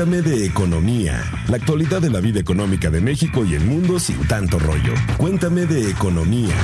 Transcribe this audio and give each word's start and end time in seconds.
Cuéntame 0.00 0.22
de 0.22 0.46
economía, 0.46 1.20
la 1.50 1.58
actualidad 1.58 2.00
de 2.00 2.08
la 2.08 2.20
vida 2.20 2.40
económica 2.40 2.88
de 2.88 3.02
México 3.02 3.44
y 3.44 3.54
el 3.54 3.60
mundo 3.60 3.98
sin 3.98 4.26
tanto 4.26 4.58
rollo. 4.58 4.94
Cuéntame 5.18 5.66
de 5.66 5.90
economía. 5.90 6.54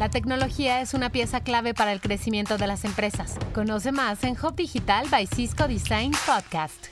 La 0.00 0.08
tecnología 0.10 0.80
es 0.80 0.92
una 0.92 1.10
pieza 1.10 1.44
clave 1.44 1.72
para 1.72 1.92
el 1.92 2.00
crecimiento 2.00 2.58
de 2.58 2.66
las 2.66 2.84
empresas. 2.84 3.38
Conoce 3.54 3.92
más 3.92 4.24
en 4.24 4.32
Hub 4.32 4.56
Digital 4.56 5.06
by 5.08 5.28
Cisco 5.28 5.68
Design 5.68 6.10
Podcast. 6.26 6.88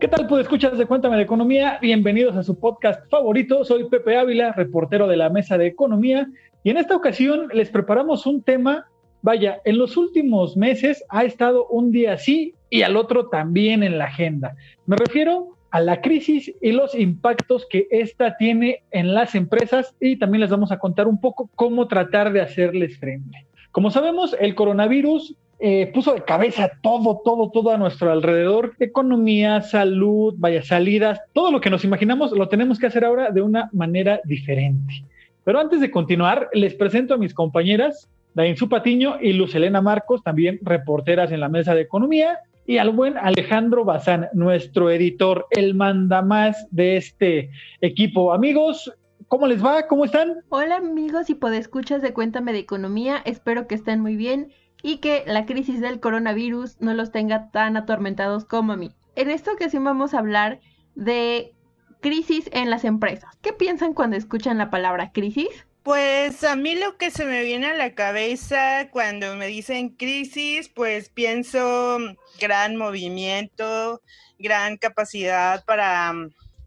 ¿Qué 0.00 0.08
tal, 0.08 0.26
pues 0.26 0.44
escuchas 0.44 0.78
de 0.78 0.86
Cuéntame 0.86 1.16
de 1.16 1.22
Economía? 1.24 1.78
Bienvenidos 1.82 2.34
a 2.34 2.42
su 2.42 2.58
podcast 2.58 3.06
favorito. 3.10 3.62
Soy 3.66 3.90
Pepe 3.90 4.16
Ávila, 4.16 4.52
reportero 4.52 5.06
de 5.06 5.18
la 5.18 5.28
Mesa 5.28 5.58
de 5.58 5.66
Economía, 5.66 6.28
y 6.64 6.70
en 6.70 6.78
esta 6.78 6.96
ocasión 6.96 7.48
les 7.52 7.68
preparamos 7.68 8.24
un 8.24 8.42
tema. 8.42 8.86
Vaya, 9.22 9.60
en 9.64 9.78
los 9.78 9.96
últimos 9.96 10.56
meses 10.56 11.04
ha 11.08 11.24
estado 11.24 11.66
un 11.66 11.92
día 11.92 12.14
así 12.14 12.54
y 12.70 12.82
al 12.82 12.96
otro 12.96 13.28
también 13.28 13.82
en 13.82 13.98
la 13.98 14.06
agenda. 14.06 14.56
Me 14.86 14.96
refiero 14.96 15.56
a 15.70 15.80
la 15.80 16.00
crisis 16.00 16.52
y 16.60 16.72
los 16.72 16.94
impactos 16.94 17.66
que 17.68 17.86
esta 17.90 18.36
tiene 18.36 18.82
en 18.90 19.14
las 19.14 19.34
empresas 19.34 19.94
y 20.00 20.16
también 20.16 20.40
les 20.40 20.50
vamos 20.50 20.72
a 20.72 20.78
contar 20.78 21.06
un 21.06 21.20
poco 21.20 21.50
cómo 21.54 21.86
tratar 21.86 22.32
de 22.32 22.40
hacerles 22.40 22.98
frente. 22.98 23.46
Como 23.72 23.90
sabemos, 23.90 24.34
el 24.40 24.54
coronavirus 24.54 25.36
eh, 25.60 25.90
puso 25.92 26.14
de 26.14 26.24
cabeza 26.24 26.70
todo, 26.82 27.20
todo, 27.22 27.50
todo 27.50 27.70
a 27.70 27.76
nuestro 27.76 28.10
alrededor, 28.10 28.74
economía, 28.80 29.60
salud, 29.60 30.34
vaya 30.38 30.62
salidas, 30.62 31.20
todo 31.34 31.52
lo 31.52 31.60
que 31.60 31.70
nos 31.70 31.84
imaginamos 31.84 32.32
lo 32.32 32.48
tenemos 32.48 32.78
que 32.78 32.86
hacer 32.86 33.04
ahora 33.04 33.30
de 33.30 33.42
una 33.42 33.68
manera 33.72 34.20
diferente. 34.24 35.04
Pero 35.44 35.60
antes 35.60 35.80
de 35.80 35.90
continuar, 35.90 36.48
les 36.52 36.74
presento 36.74 37.14
a 37.14 37.18
mis 37.18 37.34
compañeras, 37.34 38.08
Dainzú 38.34 38.68
Patiño 38.68 39.18
y 39.20 39.32
Luz 39.32 39.54
Elena 39.54 39.80
Marcos, 39.80 40.22
también 40.22 40.58
reporteras 40.62 41.32
en 41.32 41.40
la 41.40 41.48
mesa 41.48 41.74
de 41.74 41.82
economía, 41.82 42.38
y 42.66 42.78
al 42.78 42.90
buen 42.90 43.18
Alejandro 43.18 43.84
Bazán, 43.84 44.28
nuestro 44.32 44.90
editor, 44.90 45.46
el 45.50 45.74
mandamás 45.74 46.68
de 46.70 46.96
este 46.96 47.50
equipo. 47.80 48.32
Amigos, 48.32 48.92
¿cómo 49.26 49.48
les 49.48 49.64
va? 49.64 49.88
¿Cómo 49.88 50.04
están? 50.04 50.36
Hola 50.50 50.76
amigos 50.76 51.30
y 51.30 51.34
podescuchas 51.34 52.00
de 52.02 52.12
Cuéntame 52.12 52.52
de 52.52 52.60
Economía, 52.60 53.22
espero 53.24 53.66
que 53.66 53.74
estén 53.74 54.00
muy 54.00 54.16
bien 54.16 54.52
y 54.82 54.98
que 54.98 55.24
la 55.26 55.46
crisis 55.46 55.80
del 55.80 55.98
coronavirus 56.00 56.80
no 56.80 56.94
los 56.94 57.10
tenga 57.10 57.50
tan 57.50 57.76
atormentados 57.76 58.44
como 58.44 58.72
a 58.72 58.76
mí. 58.76 58.92
En 59.16 59.30
esta 59.30 59.52
ocasión 59.52 59.82
vamos 59.82 60.14
a 60.14 60.20
hablar 60.20 60.60
de 60.94 61.52
crisis 62.00 62.48
en 62.52 62.70
las 62.70 62.84
empresas. 62.84 63.36
¿Qué 63.42 63.52
piensan 63.52 63.94
cuando 63.94 64.16
escuchan 64.16 64.58
la 64.58 64.70
palabra 64.70 65.12
crisis? 65.12 65.66
Pues 65.82 66.44
a 66.44 66.56
mí 66.56 66.74
lo 66.74 66.98
que 66.98 67.10
se 67.10 67.24
me 67.24 67.42
viene 67.42 67.68
a 67.68 67.74
la 67.74 67.94
cabeza 67.94 68.88
cuando 68.90 69.34
me 69.36 69.46
dicen 69.46 69.88
crisis, 69.90 70.68
pues 70.68 71.08
pienso 71.08 71.98
gran 72.38 72.76
movimiento, 72.76 74.02
gran 74.38 74.76
capacidad 74.76 75.64
para, 75.64 76.12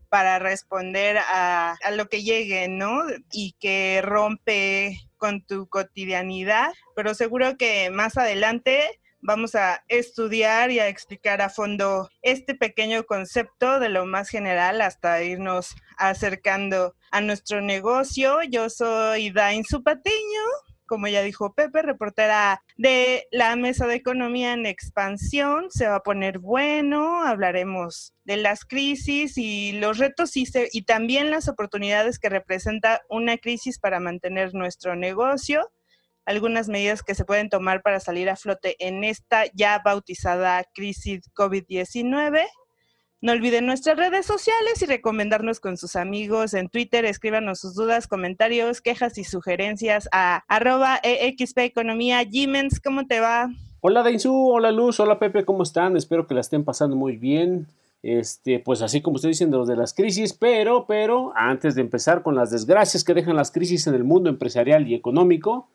para 0.10 0.40
responder 0.40 1.20
a, 1.20 1.78
a 1.84 1.92
lo 1.92 2.10
que 2.10 2.24
llegue, 2.24 2.68
¿no? 2.70 3.04
Y 3.32 3.56
que 3.60 4.02
rompe 4.04 4.98
con 5.18 5.46
tu 5.46 5.68
cotidianidad, 5.68 6.74
pero 6.96 7.14
seguro 7.14 7.56
que 7.56 7.92
más 7.92 8.18
adelante 8.18 9.00
vamos 9.24 9.56
a 9.56 9.84
estudiar 9.88 10.70
y 10.70 10.80
a 10.80 10.88
explicar 10.88 11.42
a 11.42 11.50
fondo 11.50 12.10
este 12.22 12.56
pequeño 12.56 13.06
concepto 13.06 13.80
de 13.80 13.90
lo 13.90 14.06
más 14.06 14.30
general 14.30 14.82
hasta 14.82 15.24
irnos 15.24 15.76
acercando 15.98 16.96
a 17.12 17.22
nuestro 17.22 17.62
negocio. 17.62 18.40
Yo 18.50 18.70
soy 18.70 19.32
Dain 19.32 19.64
Supatiño, 19.64 20.42
como 20.86 21.08
ya 21.08 21.22
dijo 21.22 21.54
Pepe, 21.54 21.82
reportera 21.82 22.62
de 22.78 23.26
la 23.32 23.56
Mesa 23.56 23.88
de 23.88 23.96
Economía 23.96 24.54
en 24.54 24.66
Expansión. 24.66 25.68
Se 25.70 25.88
va 25.88 25.96
a 25.96 26.04
poner 26.04 26.40
bueno, 26.40 27.26
hablaremos 27.26 28.14
de 28.26 28.38
las 28.38 28.66
crisis 28.66 29.38
y 29.38 29.72
los 29.72 29.98
retos 29.98 30.36
y, 30.36 30.46
y 30.72 30.84
también 30.84 31.32
las 31.32 31.48
oportunidades 31.48 32.20
que 32.20 32.30
representa 32.30 33.02
una 33.10 33.38
crisis 33.38 33.80
para 33.80 34.02
mantener 34.02 34.54
nuestro 34.54 34.96
negocio 34.96 35.72
algunas 36.26 36.70
medidas 36.70 37.04
que 37.04 37.16
se 37.16 37.26
pueden 37.26 37.50
tomar 37.50 37.82
para 37.82 38.00
salir 38.00 38.30
a 38.30 38.36
flote 38.36 38.76
en 38.80 39.04
esta 39.04 39.44
ya 39.54 39.82
bautizada 39.84 40.64
crisis 40.74 41.30
COVID-19. 41.34 42.46
No 43.22 43.32
olviden 43.32 43.66
nuestras 43.66 43.98
redes 43.98 44.26
sociales 44.26 44.82
y 44.82 44.86
recomendarnos 44.86 45.60
con 45.62 45.78
sus 45.78 45.96
amigos 45.96 46.54
en 46.54 46.68
Twitter. 46.68 47.06
Escríbanos 47.06 47.60
sus 47.60 47.74
dudas, 47.74 48.08
comentarios, 48.08 48.82
quejas 48.82 49.18
y 49.18 49.24
sugerencias 49.24 50.10
a 50.12 50.44
arroba 50.50 51.00
EXP 51.02 51.60
Economía. 51.60 52.24
Jimens, 52.30 52.82
¿cómo 52.82 53.08
te 53.08 53.22
va? 53.22 53.50
Hola 53.80 54.04
Dainzú, 54.04 54.50
hola 54.50 54.72
Luz, 54.72 55.00
hola 55.00 55.20
Pepe, 55.20 55.44
¿cómo 55.44 55.64
están? 55.64 55.98
Espero 55.98 56.26
que 56.26 56.34
la 56.34 56.42
estén 56.42 56.64
pasando 56.64 56.96
muy 56.96 57.18
bien. 57.18 57.68
Este, 58.02 58.60
pues 58.60 58.82
así 58.82 59.02
como 59.02 59.16
estoy 59.16 59.32
diciendo 59.32 59.58
los 59.58 59.68
de 59.70 59.78
las 59.78 59.94
crisis, 59.94 60.34
pero, 60.34 60.86
pero, 60.86 61.32
antes 61.36 61.76
de 61.76 61.82
empezar 61.82 62.24
con 62.24 62.36
las 62.36 62.52
desgracias 62.52 63.06
que 63.06 63.14
dejan 63.14 63.38
las 63.38 63.52
crisis 63.52 63.88
en 63.88 63.94
el 63.94 64.04
mundo 64.04 64.30
empresarial 64.30 64.86
y 64.88 64.96
económico, 64.96 65.70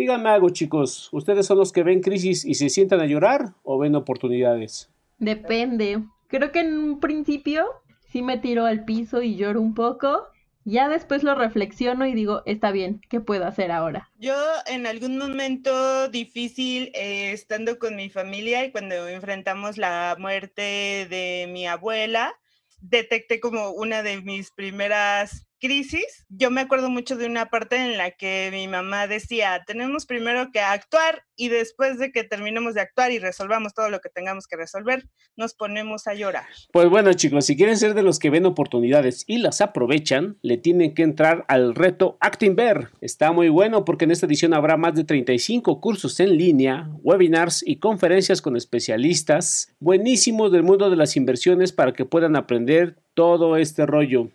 Díganme 0.00 0.30
algo, 0.30 0.48
chicos. 0.48 1.10
¿Ustedes 1.12 1.44
son 1.44 1.58
los 1.58 1.72
que 1.72 1.82
ven 1.82 2.00
crisis 2.00 2.46
y 2.46 2.54
se 2.54 2.70
sientan 2.70 3.00
a 3.00 3.04
llorar 3.04 3.52
o 3.64 3.78
ven 3.78 3.94
oportunidades? 3.94 4.88
Depende. 5.18 6.02
Creo 6.28 6.50
que 6.52 6.60
en 6.60 6.78
un 6.78 7.00
principio 7.00 7.66
sí 8.10 8.22
me 8.22 8.38
tiro 8.38 8.64
al 8.64 8.86
piso 8.86 9.20
y 9.20 9.36
lloro 9.36 9.60
un 9.60 9.74
poco. 9.74 10.28
Ya 10.64 10.88
después 10.88 11.22
lo 11.22 11.34
reflexiono 11.34 12.06
y 12.06 12.14
digo, 12.14 12.40
está 12.46 12.72
bien, 12.72 13.02
¿qué 13.10 13.20
puedo 13.20 13.44
hacer 13.44 13.70
ahora? 13.70 14.10
Yo 14.18 14.32
en 14.64 14.86
algún 14.86 15.18
momento 15.18 16.08
difícil, 16.08 16.90
eh, 16.94 17.32
estando 17.32 17.78
con 17.78 17.94
mi 17.94 18.08
familia 18.08 18.64
y 18.64 18.72
cuando 18.72 19.06
enfrentamos 19.06 19.76
la 19.76 20.16
muerte 20.18 21.06
de 21.10 21.46
mi 21.52 21.66
abuela, 21.66 22.32
detecté 22.80 23.38
como 23.38 23.72
una 23.72 24.02
de 24.02 24.22
mis 24.22 24.50
primeras 24.50 25.46
crisis, 25.60 26.26
yo 26.28 26.50
me 26.50 26.62
acuerdo 26.62 26.90
mucho 26.90 27.16
de 27.16 27.26
una 27.26 27.50
parte 27.50 27.76
en 27.76 27.96
la 27.96 28.10
que 28.10 28.50
mi 28.52 28.66
mamá 28.66 29.06
decía, 29.06 29.62
tenemos 29.66 30.06
primero 30.06 30.50
que 30.50 30.60
actuar 30.60 31.24
y 31.36 31.48
después 31.48 31.98
de 31.98 32.10
que 32.10 32.24
terminemos 32.24 32.74
de 32.74 32.80
actuar 32.80 33.12
y 33.12 33.18
resolvamos 33.18 33.74
todo 33.74 33.90
lo 33.90 34.00
que 34.00 34.08
tengamos 34.08 34.46
que 34.46 34.56
resolver, 34.56 35.06
nos 35.36 35.54
ponemos 35.54 36.06
a 36.06 36.14
llorar. 36.14 36.46
Pues 36.72 36.88
bueno 36.88 37.12
chicos, 37.12 37.46
si 37.46 37.56
quieren 37.56 37.76
ser 37.76 37.94
de 37.94 38.02
los 38.02 38.18
que 38.18 38.30
ven 38.30 38.46
oportunidades 38.46 39.24
y 39.26 39.38
las 39.38 39.60
aprovechan, 39.60 40.38
le 40.42 40.56
tienen 40.56 40.94
que 40.94 41.02
entrar 41.02 41.44
al 41.48 41.74
reto 41.74 42.16
Acting 42.20 42.56
Bear. 42.56 42.90
Está 43.00 43.32
muy 43.32 43.48
bueno 43.48 43.84
porque 43.84 44.06
en 44.06 44.10
esta 44.10 44.26
edición 44.26 44.54
habrá 44.54 44.76
más 44.76 44.94
de 44.94 45.04
35 45.04 45.80
cursos 45.80 46.18
en 46.20 46.36
línea, 46.36 46.88
webinars 47.02 47.62
y 47.66 47.76
conferencias 47.76 48.42
con 48.42 48.56
especialistas 48.56 49.74
buenísimos 49.78 50.50
del 50.52 50.62
mundo 50.62 50.90
de 50.90 50.96
las 50.96 51.16
inversiones 51.16 51.72
para 51.72 51.92
que 51.92 52.04
puedan 52.04 52.36
aprender 52.36 52.96
todo 53.14 53.56
este 53.56 53.86
rollo. 53.86 54.30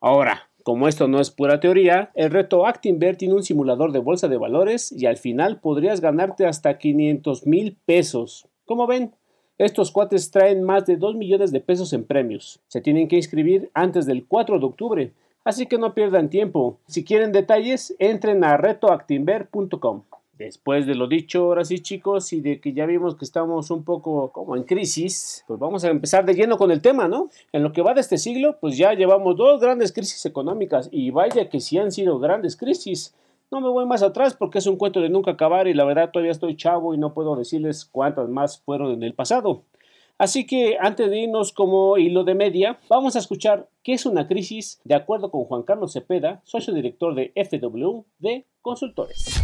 Ahora, 0.00 0.49
como 0.62 0.88
esto 0.88 1.08
no 1.08 1.20
es 1.20 1.30
pura 1.30 1.60
teoría, 1.60 2.10
el 2.14 2.30
reto 2.30 2.66
Actinver 2.66 3.16
tiene 3.16 3.34
un 3.34 3.42
simulador 3.42 3.92
de 3.92 3.98
bolsa 3.98 4.28
de 4.28 4.36
valores 4.36 4.92
y 4.92 5.06
al 5.06 5.16
final 5.16 5.60
podrías 5.60 6.00
ganarte 6.00 6.46
hasta 6.46 6.78
500 6.78 7.46
mil 7.46 7.76
pesos. 7.86 8.46
Como 8.66 8.86
ven, 8.86 9.12
estos 9.58 9.90
cuates 9.90 10.30
traen 10.30 10.62
más 10.62 10.86
de 10.86 10.96
2 10.96 11.16
millones 11.16 11.52
de 11.52 11.60
pesos 11.60 11.92
en 11.92 12.04
premios. 12.04 12.60
Se 12.68 12.80
tienen 12.80 13.08
que 13.08 13.16
inscribir 13.16 13.70
antes 13.74 14.06
del 14.06 14.26
4 14.26 14.58
de 14.58 14.66
octubre, 14.66 15.12
así 15.44 15.66
que 15.66 15.78
no 15.78 15.94
pierdan 15.94 16.30
tiempo. 16.30 16.78
Si 16.86 17.04
quieren 17.04 17.32
detalles, 17.32 17.94
entren 17.98 18.44
a 18.44 18.56
retoactinver.com. 18.56 20.02
Después 20.40 20.86
de 20.86 20.94
lo 20.94 21.06
dicho, 21.06 21.40
ahora 21.42 21.66
sí 21.66 21.80
chicos, 21.80 22.32
y 22.32 22.40
de 22.40 22.62
que 22.62 22.72
ya 22.72 22.86
vimos 22.86 23.14
que 23.14 23.26
estamos 23.26 23.70
un 23.70 23.84
poco 23.84 24.32
como 24.32 24.56
en 24.56 24.62
crisis, 24.62 25.44
pues 25.46 25.60
vamos 25.60 25.84
a 25.84 25.90
empezar 25.90 26.24
de 26.24 26.32
lleno 26.32 26.56
con 26.56 26.70
el 26.70 26.80
tema, 26.80 27.08
¿no? 27.08 27.28
En 27.52 27.62
lo 27.62 27.72
que 27.72 27.82
va 27.82 27.92
de 27.92 28.00
este 28.00 28.16
siglo, 28.16 28.56
pues 28.58 28.78
ya 28.78 28.94
llevamos 28.94 29.36
dos 29.36 29.60
grandes 29.60 29.92
crisis 29.92 30.24
económicas 30.24 30.88
y 30.90 31.10
vaya 31.10 31.50
que 31.50 31.60
sí 31.60 31.76
han 31.76 31.92
sido 31.92 32.18
grandes 32.18 32.56
crisis. 32.56 33.14
No 33.50 33.60
me 33.60 33.68
voy 33.68 33.84
más 33.84 34.02
atrás 34.02 34.32
porque 34.32 34.60
es 34.60 34.66
un 34.66 34.76
cuento 34.76 35.02
de 35.02 35.10
nunca 35.10 35.32
acabar 35.32 35.68
y 35.68 35.74
la 35.74 35.84
verdad 35.84 36.10
todavía 36.10 36.32
estoy 36.32 36.56
chavo 36.56 36.94
y 36.94 36.98
no 36.98 37.12
puedo 37.12 37.36
decirles 37.36 37.84
cuántas 37.84 38.30
más 38.30 38.62
fueron 38.62 38.92
en 38.92 39.02
el 39.02 39.12
pasado. 39.12 39.64
Así 40.16 40.46
que 40.46 40.78
antes 40.80 41.10
de 41.10 41.18
irnos 41.18 41.52
como 41.52 41.98
hilo 41.98 42.24
de 42.24 42.34
media, 42.34 42.78
vamos 42.88 43.14
a 43.14 43.18
escuchar 43.18 43.68
qué 43.82 43.92
es 43.92 44.06
una 44.06 44.26
crisis 44.26 44.80
de 44.84 44.94
acuerdo 44.94 45.30
con 45.30 45.44
Juan 45.44 45.64
Carlos 45.64 45.92
Cepeda, 45.92 46.40
socio 46.44 46.72
director 46.72 47.14
de 47.14 47.30
FW 47.36 48.04
de 48.18 48.46
Consultores. 48.62 49.38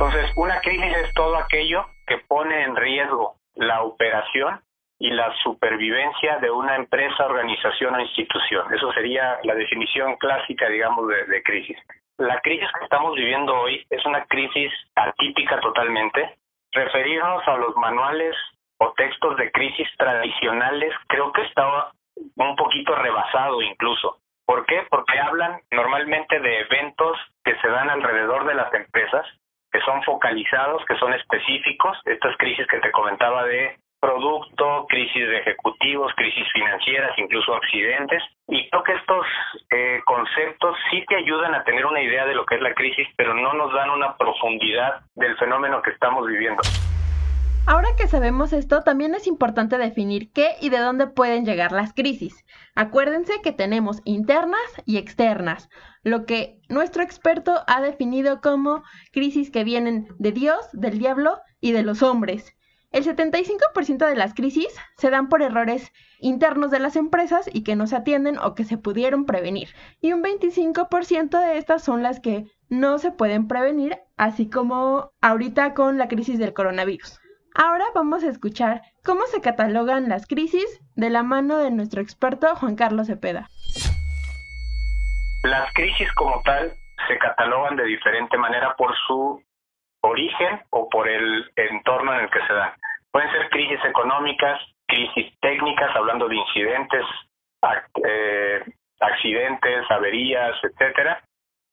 Entonces, 0.00 0.30
una 0.36 0.60
crisis 0.60 0.96
es 0.96 1.12
todo 1.12 1.36
aquello 1.36 1.84
que 2.06 2.18
pone 2.18 2.62
en 2.62 2.76
riesgo 2.76 3.34
la 3.56 3.82
operación 3.82 4.60
y 4.96 5.10
la 5.10 5.34
supervivencia 5.42 6.38
de 6.38 6.52
una 6.52 6.76
empresa, 6.76 7.26
organización 7.26 7.96
o 7.96 8.00
institución. 8.00 8.72
Eso 8.72 8.92
sería 8.92 9.40
la 9.42 9.56
definición 9.56 10.14
clásica, 10.18 10.68
digamos, 10.68 11.08
de, 11.08 11.42
crisis. 11.42 11.76
La 12.16 12.40
crisis 12.42 12.68
que 12.78 12.84
estamos 12.84 13.16
viviendo 13.16 13.52
hoy 13.52 13.84
es 13.90 14.06
una 14.06 14.24
crisis 14.26 14.72
atípica 14.94 15.58
totalmente. 15.58 16.36
Referirnos 16.70 17.42
a 17.48 17.56
los 17.56 17.74
manuales 17.74 18.36
o 18.78 18.92
textos 18.92 19.36
de 19.36 19.50
crisis 19.50 19.88
tradicionales 19.96 20.94
creo 21.08 21.32
que 21.32 21.42
estaba 21.42 21.90
un 22.36 22.54
poquito 22.54 22.94
rebasado 22.94 23.60
incluso. 23.62 24.18
¿Por 24.46 24.64
qué? 24.64 24.86
Porque 24.88 25.18
hablan 25.18 25.60
normalmente 25.72 26.38
de 26.38 26.60
eventos 26.60 27.18
que 27.42 27.56
se 27.56 27.68
dan 27.68 27.90
alrededor 27.90 28.46
de 28.46 28.54
las 28.54 28.72
empresas 28.72 29.26
que 29.70 29.80
son 29.80 30.02
focalizados, 30.02 30.84
que 30.86 30.96
son 30.96 31.12
específicos, 31.12 31.98
estas 32.04 32.36
crisis 32.36 32.66
que 32.66 32.80
te 32.80 32.90
comentaba 32.90 33.44
de 33.44 33.76
producto, 34.00 34.86
crisis 34.88 35.28
de 35.28 35.38
ejecutivos, 35.38 36.12
crisis 36.14 36.46
financieras, 36.52 37.18
incluso 37.18 37.54
accidentes. 37.54 38.22
Y 38.46 38.68
creo 38.70 38.82
que 38.82 38.92
estos 38.92 39.26
eh, 39.70 40.00
conceptos 40.04 40.76
sí 40.90 41.04
te 41.08 41.16
ayudan 41.16 41.54
a 41.54 41.64
tener 41.64 41.84
una 41.84 42.00
idea 42.00 42.24
de 42.24 42.34
lo 42.34 42.46
que 42.46 42.56
es 42.56 42.60
la 42.60 42.74
crisis, 42.74 43.08
pero 43.16 43.34
no 43.34 43.52
nos 43.54 43.72
dan 43.72 43.90
una 43.90 44.16
profundidad 44.16 45.00
del 45.16 45.36
fenómeno 45.36 45.82
que 45.82 45.90
estamos 45.90 46.26
viviendo. 46.26 46.62
Ahora 47.70 47.94
que 47.98 48.08
sabemos 48.08 48.54
esto, 48.54 48.80
también 48.80 49.14
es 49.14 49.26
importante 49.26 49.76
definir 49.76 50.32
qué 50.32 50.52
y 50.62 50.70
de 50.70 50.78
dónde 50.78 51.06
pueden 51.06 51.44
llegar 51.44 51.72
las 51.72 51.92
crisis. 51.92 52.46
Acuérdense 52.74 53.42
que 53.42 53.52
tenemos 53.52 54.00
internas 54.04 54.62
y 54.86 54.96
externas, 54.96 55.68
lo 56.02 56.24
que 56.24 56.62
nuestro 56.70 57.02
experto 57.02 57.64
ha 57.66 57.82
definido 57.82 58.40
como 58.40 58.84
crisis 59.12 59.50
que 59.50 59.64
vienen 59.64 60.08
de 60.18 60.32
Dios, 60.32 60.60
del 60.72 60.98
diablo 60.98 61.42
y 61.60 61.72
de 61.72 61.82
los 61.82 62.02
hombres. 62.02 62.56
El 62.90 63.04
75% 63.04 64.08
de 64.08 64.16
las 64.16 64.32
crisis 64.32 64.68
se 64.96 65.10
dan 65.10 65.28
por 65.28 65.42
errores 65.42 65.92
internos 66.20 66.70
de 66.70 66.80
las 66.80 66.96
empresas 66.96 67.50
y 67.52 67.64
que 67.64 67.76
no 67.76 67.86
se 67.86 67.96
atienden 67.96 68.38
o 68.38 68.54
que 68.54 68.64
se 68.64 68.78
pudieron 68.78 69.26
prevenir. 69.26 69.68
Y 70.00 70.14
un 70.14 70.22
25% 70.22 71.38
de 71.38 71.58
estas 71.58 71.84
son 71.84 72.02
las 72.02 72.18
que 72.18 72.46
no 72.70 72.96
se 72.98 73.10
pueden 73.10 73.46
prevenir, 73.46 73.98
así 74.16 74.48
como 74.48 75.12
ahorita 75.20 75.74
con 75.74 75.98
la 75.98 76.08
crisis 76.08 76.38
del 76.38 76.54
coronavirus. 76.54 77.20
Ahora 77.60 77.86
vamos 77.92 78.22
a 78.22 78.28
escuchar 78.28 78.82
cómo 79.04 79.26
se 79.26 79.40
catalogan 79.40 80.08
las 80.08 80.28
crisis 80.28 80.80
de 80.94 81.10
la 81.10 81.24
mano 81.24 81.58
de 81.58 81.72
nuestro 81.72 82.00
experto 82.00 82.54
Juan 82.54 82.76
Carlos 82.76 83.08
Cepeda. 83.08 83.48
Las 85.42 85.72
crisis 85.72 86.12
como 86.12 86.40
tal 86.44 86.70
se 87.08 87.18
catalogan 87.18 87.74
de 87.74 87.82
diferente 87.82 88.38
manera 88.38 88.76
por 88.76 88.94
su 89.08 89.42
origen 90.02 90.60
o 90.70 90.88
por 90.88 91.08
el 91.08 91.50
entorno 91.56 92.14
en 92.14 92.20
el 92.20 92.30
que 92.30 92.46
se 92.46 92.52
dan. 92.52 92.74
Pueden 93.10 93.28
ser 93.32 93.50
crisis 93.50 93.84
económicas, 93.84 94.60
crisis 94.86 95.36
técnicas, 95.40 95.90
hablando 95.96 96.28
de 96.28 96.36
incidentes, 96.36 97.04
eh, 98.04 98.62
accidentes, 99.00 99.84
averías, 99.90 100.54
etcétera, 100.62 101.24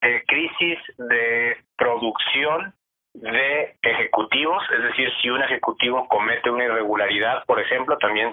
eh, 0.02 0.24
crisis 0.26 0.80
de 0.98 1.58
producción 1.76 2.74
de 3.20 3.76
ejecutivos, 3.82 4.62
es 4.70 4.82
decir, 4.82 5.10
si 5.20 5.30
un 5.30 5.42
ejecutivo 5.42 6.06
comete 6.08 6.50
una 6.50 6.64
irregularidad, 6.64 7.44
por 7.46 7.60
ejemplo, 7.60 7.96
también 7.98 8.32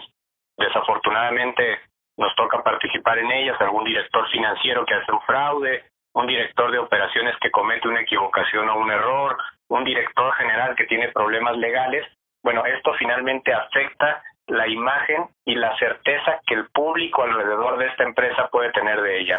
desafortunadamente 0.58 1.80
nos 2.18 2.36
toca 2.36 2.62
participar 2.62 3.18
en 3.18 3.32
ellas, 3.32 3.60
algún 3.60 3.86
director 3.86 4.30
financiero 4.30 4.86
que 4.86 4.94
hace 4.94 5.12
un 5.12 5.22
fraude, 5.22 5.84
un 6.14 6.28
director 6.28 6.72
de 6.72 6.80
operaciones 6.80 7.36
que 7.42 7.50
comete 7.50 7.88
una 7.88 8.02
equivocación 8.02 8.70
o 8.70 8.78
un 8.78 8.92
error, 8.92 9.38
un 9.70 9.84
director 9.84 10.34
general 10.36 10.76
que 10.76 10.86
tiene 10.86 11.10
problemas 11.10 11.58
legales, 11.58 12.06
bueno, 12.44 12.66
esto 12.66 12.94
finalmente 13.00 13.54
afecta 13.54 14.22
la 14.48 14.68
imagen 14.68 15.28
y 15.46 15.56
la 15.56 15.76
certeza 15.78 16.40
que 16.46 16.56
el 16.56 16.68
público 16.70 17.24
alrededor 17.24 17.78
de 17.78 17.88
esta 17.88 18.04
empresa 18.04 18.50
puede 18.50 18.72
tener 18.74 19.02
de 19.02 19.22
ella. 19.22 19.38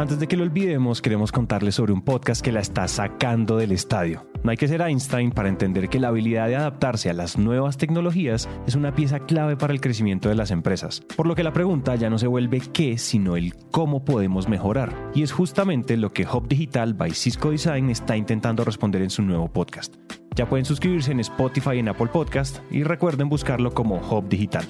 Antes 0.00 0.18
de 0.18 0.28
que 0.28 0.36
lo 0.38 0.44
olvidemos, 0.44 1.02
queremos 1.02 1.30
contarles 1.30 1.74
sobre 1.74 1.92
un 1.92 2.00
podcast 2.00 2.40
que 2.40 2.52
la 2.52 2.60
está 2.60 2.88
sacando 2.88 3.58
del 3.58 3.70
estadio. 3.70 4.26
No 4.42 4.50
hay 4.50 4.56
que 4.56 4.66
ser 4.66 4.80
Einstein 4.80 5.30
para 5.30 5.50
entender 5.50 5.90
que 5.90 6.00
la 6.00 6.08
habilidad 6.08 6.48
de 6.48 6.56
adaptarse 6.56 7.10
a 7.10 7.12
las 7.12 7.36
nuevas 7.36 7.76
tecnologías 7.76 8.48
es 8.66 8.76
una 8.76 8.94
pieza 8.94 9.18
clave 9.18 9.58
para 9.58 9.74
el 9.74 9.82
crecimiento 9.82 10.30
de 10.30 10.36
las 10.36 10.52
empresas. 10.52 11.02
Por 11.14 11.26
lo 11.26 11.34
que 11.34 11.44
la 11.44 11.52
pregunta 11.52 11.96
ya 11.96 12.08
no 12.08 12.16
se 12.16 12.28
vuelve 12.28 12.62
qué, 12.72 12.96
sino 12.96 13.36
el 13.36 13.54
cómo 13.70 14.02
podemos 14.02 14.48
mejorar. 14.48 15.10
Y 15.14 15.22
es 15.22 15.32
justamente 15.32 15.98
lo 15.98 16.14
que 16.14 16.26
Hub 16.26 16.48
Digital 16.48 16.94
by 16.94 17.10
Cisco 17.10 17.50
Design 17.50 17.90
está 17.90 18.16
intentando 18.16 18.64
responder 18.64 19.02
en 19.02 19.10
su 19.10 19.20
nuevo 19.20 19.48
podcast. 19.48 19.96
Ya 20.34 20.48
pueden 20.48 20.64
suscribirse 20.64 21.12
en 21.12 21.20
Spotify 21.20 21.72
y 21.74 21.80
en 21.80 21.90
Apple 21.90 22.06
Podcast 22.06 22.60
y 22.70 22.84
recuerden 22.84 23.28
buscarlo 23.28 23.72
como 23.72 23.96
Hub 23.96 24.30
Digital. 24.30 24.64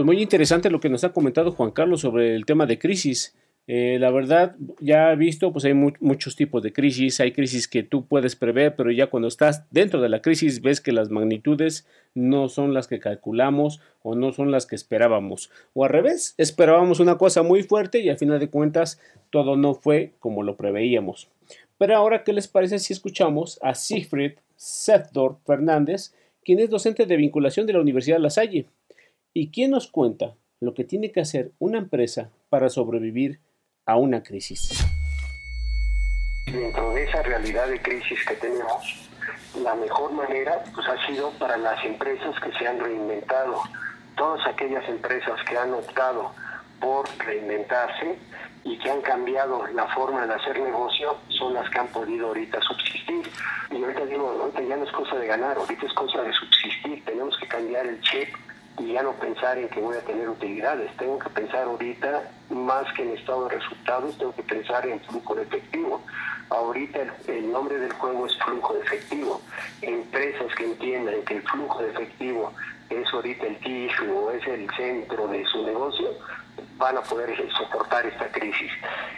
Pues 0.00 0.06
muy 0.06 0.22
interesante 0.22 0.70
lo 0.70 0.80
que 0.80 0.88
nos 0.88 1.04
ha 1.04 1.12
comentado 1.12 1.52
Juan 1.52 1.72
Carlos 1.72 2.00
sobre 2.00 2.34
el 2.34 2.46
tema 2.46 2.64
de 2.64 2.78
crisis. 2.78 3.36
Eh, 3.66 3.98
la 4.00 4.10
verdad, 4.10 4.56
ya 4.80 5.12
he 5.12 5.16
visto, 5.16 5.52
pues 5.52 5.66
hay 5.66 5.74
muchos 5.74 6.36
tipos 6.36 6.62
de 6.62 6.72
crisis. 6.72 7.20
Hay 7.20 7.32
crisis 7.32 7.68
que 7.68 7.82
tú 7.82 8.06
puedes 8.06 8.34
prever, 8.34 8.76
pero 8.76 8.90
ya 8.90 9.08
cuando 9.08 9.28
estás 9.28 9.70
dentro 9.70 10.00
de 10.00 10.08
la 10.08 10.22
crisis 10.22 10.62
ves 10.62 10.80
que 10.80 10.92
las 10.92 11.10
magnitudes 11.10 11.86
no 12.14 12.48
son 12.48 12.72
las 12.72 12.88
que 12.88 12.98
calculamos 12.98 13.82
o 14.02 14.14
no 14.14 14.32
son 14.32 14.50
las 14.50 14.64
que 14.64 14.74
esperábamos. 14.74 15.50
O 15.74 15.84
al 15.84 15.90
revés, 15.90 16.34
esperábamos 16.38 16.98
una 16.98 17.18
cosa 17.18 17.42
muy 17.42 17.62
fuerte 17.62 18.00
y 18.00 18.08
al 18.08 18.16
final 18.16 18.40
de 18.40 18.48
cuentas 18.48 18.98
todo 19.28 19.58
no 19.58 19.74
fue 19.74 20.12
como 20.18 20.42
lo 20.42 20.56
preveíamos. 20.56 21.28
Pero 21.76 21.94
ahora, 21.94 22.24
¿qué 22.24 22.32
les 22.32 22.48
parece 22.48 22.78
si 22.78 22.94
escuchamos 22.94 23.58
a 23.60 23.74
Siegfried 23.74 24.38
Sethdorf 24.56 25.36
Fernández, 25.44 26.14
quien 26.42 26.58
es 26.58 26.70
docente 26.70 27.04
de 27.04 27.18
vinculación 27.18 27.66
de 27.66 27.74
la 27.74 27.82
Universidad 27.82 28.16
de 28.16 28.22
La 28.22 28.30
Salle? 28.30 28.64
¿Y 29.32 29.52
quién 29.52 29.70
nos 29.70 29.88
cuenta 29.88 30.34
lo 30.58 30.74
que 30.74 30.82
tiene 30.82 31.12
que 31.12 31.20
hacer 31.20 31.52
una 31.60 31.78
empresa 31.78 32.32
para 32.48 32.68
sobrevivir 32.68 33.38
a 33.86 33.94
una 33.94 34.24
crisis? 34.24 34.84
Dentro 36.46 36.92
de 36.94 37.04
esa 37.04 37.22
realidad 37.22 37.68
de 37.68 37.80
crisis 37.80 38.18
que 38.26 38.34
tenemos, 38.34 39.08
la 39.62 39.76
mejor 39.76 40.12
manera 40.14 40.64
pues, 40.74 40.84
ha 40.88 41.06
sido 41.06 41.30
para 41.38 41.56
las 41.56 41.84
empresas 41.84 42.34
que 42.40 42.50
se 42.58 42.66
han 42.66 42.80
reinventado. 42.80 43.62
Todas 44.16 44.44
aquellas 44.48 44.86
empresas 44.88 45.38
que 45.48 45.56
han 45.56 45.74
optado 45.74 46.32
por 46.80 47.08
reinventarse 47.18 48.18
y 48.64 48.76
que 48.78 48.90
han 48.90 49.00
cambiado 49.00 49.64
la 49.68 49.86
forma 49.94 50.26
de 50.26 50.34
hacer 50.34 50.58
negocio 50.58 51.16
son 51.28 51.54
las 51.54 51.70
que 51.70 51.78
han 51.78 51.88
podido 51.88 52.26
ahorita 52.26 52.60
subsistir. 52.62 53.30
Y 53.70 53.80
ahorita 53.80 54.06
digo, 54.06 54.28
ahorita 54.28 54.60
ya 54.62 54.76
no 54.76 54.84
es 54.84 54.90
cosa 54.90 55.14
de 55.14 55.28
ganar, 55.28 55.56
ahorita 55.56 55.86
es 55.86 55.92
cosa 55.92 56.20
de 56.20 56.32
subsistir. 56.32 57.04
Tenemos 57.04 57.38
que 57.38 57.46
cambiar 57.46 57.86
el 57.86 58.00
chip 58.00 58.28
y 58.80 58.92
ya 58.94 59.02
no 59.02 59.12
pensar 59.12 59.58
en 59.58 59.68
que 59.68 59.80
voy 59.80 59.96
a 59.96 60.00
tener 60.00 60.28
utilidades. 60.28 60.90
Tengo 60.96 61.18
que 61.18 61.28
pensar 61.30 61.64
ahorita 61.64 62.30
más 62.48 62.90
que 62.94 63.02
en 63.02 63.16
estado 63.16 63.48
de 63.48 63.56
resultados, 63.56 64.16
tengo 64.16 64.34
que 64.34 64.42
pensar 64.42 64.86
en 64.86 65.00
flujo 65.00 65.34
de 65.34 65.42
efectivo. 65.42 66.02
Ahorita 66.48 67.00
el, 67.28 67.52
nombre 67.52 67.78
del 67.78 67.92
juego 67.92 68.26
es 68.26 68.36
flujo 68.38 68.74
de 68.74 68.80
efectivo. 68.80 69.40
Empresas 69.82 70.54
que 70.56 70.64
entiendan 70.64 71.22
que 71.24 71.36
el 71.36 71.42
flujo 71.42 71.82
de 71.82 71.90
efectivo 71.90 72.52
es 72.88 73.06
ahorita 73.12 73.46
el 73.46 73.58
tissue 73.60 74.10
o 74.10 74.30
es 74.32 74.46
el 74.46 74.68
centro 74.76 75.28
de 75.28 75.44
su 75.46 75.64
negocio, 75.64 76.10
van 76.76 76.96
a 76.96 77.02
poder 77.02 77.36
soportar 77.52 78.06
esta 78.06 78.26
crisis. 78.32 78.72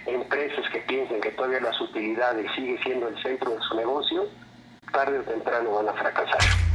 Empresas 0.07 0.69
que 0.71 0.81
piensen 0.81 1.21
que 1.21 1.31
todavía 1.31 1.61
las 1.61 1.81
utilidades 1.81 2.51
sigue 2.55 2.79
siendo 2.83 3.09
el 3.09 3.23
centro 3.23 3.53
de 3.53 3.61
su 3.61 3.77
negocio, 3.77 4.27
tarde 4.93 5.21
o 5.21 5.23
temprano 5.23 5.73
van 5.73 5.89
a 5.89 5.93
fracasar. 5.95 6.72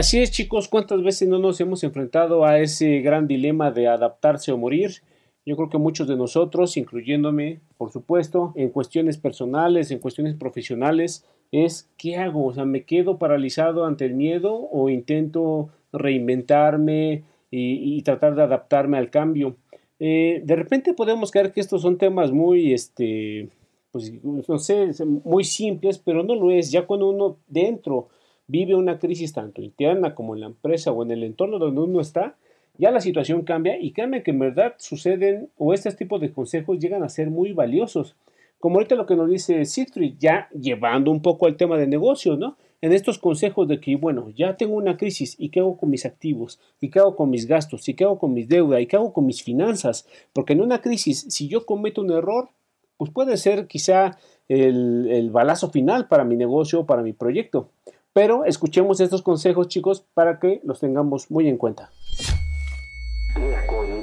Así 0.00 0.18
es 0.18 0.30
chicos, 0.30 0.66
¿cuántas 0.66 1.02
veces 1.02 1.28
no 1.28 1.38
nos 1.38 1.60
hemos 1.60 1.84
enfrentado 1.84 2.46
a 2.46 2.58
ese 2.58 3.00
gran 3.00 3.26
dilema 3.26 3.70
de 3.70 3.86
adaptarse 3.86 4.50
o 4.50 4.56
morir? 4.56 5.02
Yo 5.44 5.56
creo 5.56 5.68
que 5.68 5.76
muchos 5.76 6.08
de 6.08 6.16
nosotros, 6.16 6.78
incluyéndome, 6.78 7.60
por 7.76 7.92
supuesto, 7.92 8.54
en 8.56 8.70
cuestiones 8.70 9.18
personales, 9.18 9.90
en 9.90 9.98
cuestiones 9.98 10.36
profesionales, 10.36 11.26
es 11.52 11.90
¿qué 11.98 12.16
hago? 12.16 12.46
O 12.46 12.54
sea, 12.54 12.64
¿me 12.64 12.84
quedo 12.84 13.18
paralizado 13.18 13.84
ante 13.84 14.06
el 14.06 14.14
miedo 14.14 14.70
o 14.72 14.88
intento 14.88 15.68
reinventarme 15.92 17.24
y, 17.50 18.00
tratar 18.00 18.36
de 18.36 18.42
adaptarme 18.44 18.96
al 18.96 19.10
cambio? 19.10 19.56
Eh, 19.98 20.40
de 20.42 20.56
repente 20.56 20.94
podemos 20.94 21.30
creer 21.30 21.52
que 21.52 21.60
estos 21.60 21.82
son 21.82 21.98
temas 21.98 22.32
muy, 22.32 22.72
este, 22.72 23.50
pues, 23.92 24.14
no 24.24 24.58
sé, 24.58 24.92
muy 25.04 25.44
simples, 25.44 25.98
pero 25.98 26.22
no 26.22 26.36
lo 26.36 26.50
es. 26.50 26.70
Ya 26.70 26.86
cuando 26.86 27.10
uno 27.10 27.36
dentro 27.48 28.08
vive 28.50 28.74
una 28.74 28.98
crisis 28.98 29.32
tanto 29.32 29.62
interna 29.62 30.14
como 30.14 30.34
en 30.34 30.40
la 30.40 30.46
empresa 30.46 30.90
o 30.90 31.02
en 31.04 31.12
el 31.12 31.22
entorno 31.22 31.58
donde 31.58 31.80
uno 31.80 32.00
está, 32.00 32.36
ya 32.78 32.90
la 32.90 33.00
situación 33.00 33.42
cambia 33.42 33.78
y 33.78 33.92
créanme 33.92 34.22
que 34.22 34.32
en 34.32 34.40
verdad 34.40 34.74
suceden 34.78 35.50
o 35.56 35.72
estos 35.72 35.96
tipos 35.96 36.20
de 36.20 36.32
consejos 36.32 36.78
llegan 36.78 37.02
a 37.04 37.08
ser 37.08 37.30
muy 37.30 37.52
valiosos. 37.52 38.16
Como 38.58 38.76
ahorita 38.76 38.94
lo 38.94 39.06
que 39.06 39.16
nos 39.16 39.30
dice 39.30 39.64
Citrix, 39.64 40.18
ya 40.18 40.48
llevando 40.50 41.10
un 41.10 41.22
poco 41.22 41.46
al 41.46 41.56
tema 41.56 41.78
de 41.78 41.86
negocios, 41.86 42.38
¿no? 42.38 42.56
En 42.82 42.92
estos 42.92 43.18
consejos 43.18 43.68
de 43.68 43.80
que, 43.80 43.96
bueno, 43.96 44.30
ya 44.30 44.56
tengo 44.56 44.74
una 44.74 44.96
crisis 44.96 45.36
y 45.38 45.50
qué 45.50 45.60
hago 45.60 45.76
con 45.76 45.90
mis 45.90 46.04
activos, 46.04 46.58
y 46.80 46.90
qué 46.90 46.98
hago 46.98 47.14
con 47.14 47.30
mis 47.30 47.46
gastos, 47.46 47.88
y 47.88 47.94
qué 47.94 48.04
hago 48.04 48.18
con 48.18 48.32
mis 48.32 48.48
deudas, 48.48 48.80
y 48.80 48.86
qué 48.86 48.96
hago 48.96 49.12
con 49.12 49.26
mis 49.26 49.42
finanzas, 49.42 50.06
porque 50.32 50.54
en 50.54 50.60
una 50.60 50.80
crisis, 50.80 51.26
si 51.28 51.48
yo 51.48 51.66
cometo 51.66 52.00
un 52.00 52.10
error, 52.10 52.48
pues 52.96 53.10
puede 53.10 53.36
ser 53.36 53.66
quizá 53.66 54.18
el, 54.48 55.08
el 55.10 55.30
balazo 55.30 55.70
final 55.70 56.08
para 56.08 56.24
mi 56.24 56.36
negocio 56.36 56.80
o 56.80 56.86
para 56.86 57.02
mi 57.02 57.12
proyecto. 57.12 57.70
Pero 58.12 58.44
escuchemos 58.44 59.00
estos 59.00 59.22
consejos, 59.22 59.68
chicos, 59.68 60.04
para 60.14 60.40
que 60.40 60.60
los 60.64 60.80
tengamos 60.80 61.30
muy 61.30 61.48
en 61.48 61.56
cuenta. 61.56 61.90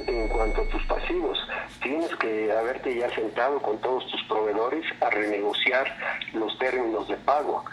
en 0.06 0.28
cuanto 0.28 0.62
a 0.62 0.68
tus 0.68 0.82
pasivos, 0.86 1.38
tienes 1.82 2.14
que 2.16 2.50
haberte 2.50 2.98
ya 2.98 3.14
sentado 3.14 3.60
con 3.60 3.78
todos 3.78 4.06
tus 4.10 4.22
proveedores 4.24 4.84
a 5.02 5.10
renegociar 5.10 5.94
los 6.32 6.58
términos 6.58 7.06
de 7.08 7.16
pago. 7.16 7.64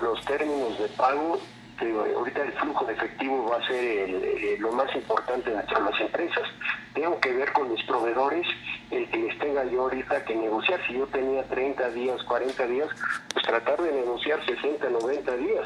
Los 0.00 0.22
términos 0.26 0.78
de 0.78 0.88
pago 0.88 1.38
ahorita 1.80 2.42
el 2.42 2.52
flujo 2.52 2.84
de 2.84 2.92
efectivo 2.92 3.48
va 3.50 3.56
a 3.56 3.66
ser 3.66 4.58
lo 4.60 4.72
más 4.72 4.94
importante 4.94 5.50
dentro 5.50 5.78
de 5.78 5.90
las 5.90 6.00
empresas. 6.00 6.48
Tengo 6.94 7.08
tengo 7.08 7.20
que 7.20 7.32
ver 7.32 7.52
con 7.54 7.72
mis 7.72 7.82
proveedores 7.84 8.46
el 8.90 9.08
que 9.08 9.16
les 9.16 9.38
tenga 9.38 9.64
yo 9.64 9.80
ahorita 9.80 10.24
que 10.26 10.34
negociar. 10.34 10.78
Si 10.86 10.92
yo 10.92 11.06
tenía 11.06 11.42
30 11.44 11.88
días, 11.92 12.22
40 12.24 12.66
días, 12.66 12.88
pues 13.32 13.46
tratar 13.46 13.80
de 13.80 13.92
negociar 13.92 14.44
60, 14.44 14.90
90 14.90 15.36
días 15.38 15.64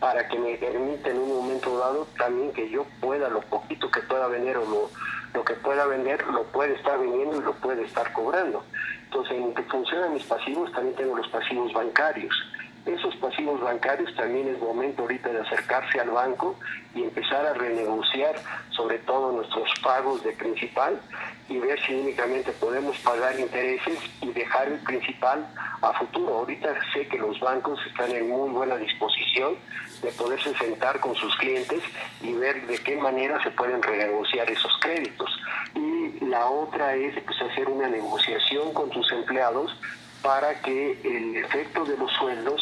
para 0.00 0.26
que 0.26 0.36
me 0.36 0.56
permita 0.56 1.10
en 1.10 1.18
un 1.18 1.28
momento 1.28 1.78
dado 1.78 2.08
también 2.18 2.52
que 2.52 2.68
yo 2.70 2.86
pueda, 3.00 3.28
lo 3.28 3.40
poquito 3.42 3.88
que 3.88 4.00
pueda 4.00 4.26
vender 4.26 4.56
o 4.56 4.64
lo, 4.64 4.90
lo 5.32 5.44
que 5.44 5.54
pueda 5.54 5.86
vender, 5.86 6.26
lo 6.26 6.42
puede 6.44 6.74
estar 6.74 6.98
vendiendo 6.98 7.36
y 7.36 7.44
lo 7.44 7.52
puede 7.52 7.84
estar 7.84 8.12
cobrando. 8.12 8.64
Entonces, 9.04 9.36
en 9.36 9.54
que 9.54 9.62
funcionan 9.62 10.12
mis 10.12 10.24
pasivos, 10.24 10.72
también 10.72 10.96
tengo 10.96 11.16
los 11.16 11.28
pasivos 11.28 11.72
bancarios. 11.72 12.34
Esos 12.86 13.14
pasivos 13.16 13.60
bancarios 13.60 14.14
también 14.16 14.48
es 14.48 14.58
momento 14.58 15.02
ahorita 15.02 15.28
de 15.28 15.40
acercarse 15.40 16.00
al 16.00 16.10
banco 16.10 16.56
y 16.94 17.02
empezar 17.02 17.44
a 17.44 17.52
renegociar 17.52 18.34
sobre 18.70 18.98
todo 19.00 19.32
nuestros 19.32 19.68
pagos 19.82 20.24
de 20.24 20.32
principal 20.32 20.98
y 21.48 21.58
ver 21.58 21.78
si 21.82 21.94
únicamente 21.94 22.52
podemos 22.52 22.96
pagar 22.98 23.38
intereses 23.38 23.98
y 24.22 24.32
dejar 24.32 24.68
el 24.68 24.78
principal 24.78 25.46
a 25.82 25.92
futuro. 25.92 26.38
Ahorita 26.38 26.74
sé 26.94 27.06
que 27.08 27.18
los 27.18 27.38
bancos 27.40 27.78
están 27.86 28.12
en 28.12 28.28
muy 28.28 28.48
buena 28.50 28.76
disposición 28.76 29.56
de 30.00 30.10
poderse 30.12 30.54
sentar 30.56 31.00
con 31.00 31.14
sus 31.16 31.36
clientes 31.36 31.82
y 32.22 32.32
ver 32.32 32.66
de 32.66 32.78
qué 32.78 32.96
manera 32.96 33.42
se 33.42 33.50
pueden 33.50 33.82
renegociar 33.82 34.50
esos 34.50 34.72
créditos. 34.80 35.30
Y 35.74 36.24
la 36.24 36.46
otra 36.46 36.94
es 36.94 37.14
pues, 37.22 37.42
hacer 37.42 37.68
una 37.68 37.88
negociación 37.88 38.72
con 38.72 38.88
tus 38.88 39.10
empleados 39.12 39.76
para 40.22 40.60
que 40.60 40.98
el 41.04 41.36
efecto 41.36 41.84
de 41.84 41.96
los 41.96 42.10
sueldos 42.12 42.60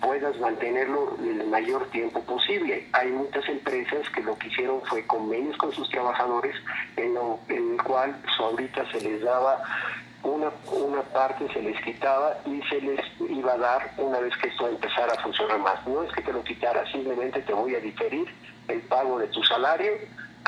puedas 0.00 0.38
mantenerlo 0.38 1.16
el 1.20 1.46
mayor 1.48 1.86
tiempo 1.90 2.20
posible. 2.22 2.86
Hay 2.92 3.10
muchas 3.10 3.48
empresas 3.48 4.08
que 4.10 4.22
lo 4.22 4.36
que 4.38 4.48
hicieron 4.48 4.82
fue 4.82 5.06
convenios 5.06 5.56
con 5.56 5.72
sus 5.72 5.88
trabajadores 5.90 6.54
en, 6.96 7.14
lo, 7.14 7.40
en 7.48 7.72
el 7.72 7.82
cual 7.82 8.16
ahorita 8.38 8.90
se 8.92 9.00
les 9.00 9.22
daba 9.22 9.62
una, 10.22 10.50
una 10.72 11.02
parte 11.02 11.46
se 11.52 11.62
les 11.62 11.80
quitaba 11.82 12.36
y 12.46 12.60
se 12.68 12.80
les 12.80 13.00
iba 13.30 13.52
a 13.52 13.58
dar 13.58 13.94
una 13.98 14.18
vez 14.18 14.36
que 14.38 14.48
esto 14.48 14.68
empezara 14.68 15.12
a 15.12 15.22
funcionar 15.22 15.58
más. 15.60 15.86
No 15.86 16.02
es 16.02 16.12
que 16.12 16.22
te 16.22 16.32
lo 16.32 16.42
quitara, 16.42 16.84
simplemente 16.90 17.42
te 17.42 17.52
voy 17.52 17.74
a 17.74 17.80
diferir 17.80 18.26
el 18.68 18.80
pago 18.82 19.18
de 19.18 19.28
tu 19.28 19.42
salario 19.44 19.92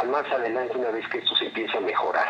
más 0.04 0.26
adelante 0.30 0.76
una 0.76 0.90
vez 0.90 1.06
que 1.08 1.18
esto 1.18 1.34
se 1.36 1.46
empiece 1.46 1.76
a 1.76 1.80
mejorar. 1.80 2.28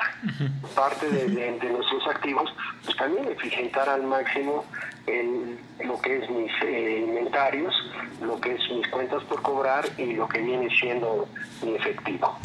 Parte 0.74 1.08
de, 1.08 1.70
nuestros 1.70 2.06
activos, 2.08 2.52
pues 2.84 2.96
también 2.96 3.28
eficientar 3.28 3.88
al 3.88 4.02
máximo 4.02 4.64
en 5.06 5.58
lo 5.84 6.00
que 6.00 6.18
es 6.18 6.30
mis 6.30 6.52
eh, 6.62 7.04
inventarios, 7.06 7.74
lo 8.20 8.40
que 8.40 8.54
es 8.54 8.70
mis 8.70 8.86
cuentas 8.88 9.22
por 9.24 9.42
cobrar 9.42 9.84
y 9.96 10.14
lo 10.14 10.28
que 10.28 10.40
viene 10.40 10.68
siendo 10.78 11.28
mi 11.62 11.74
efectivo. 11.74 12.38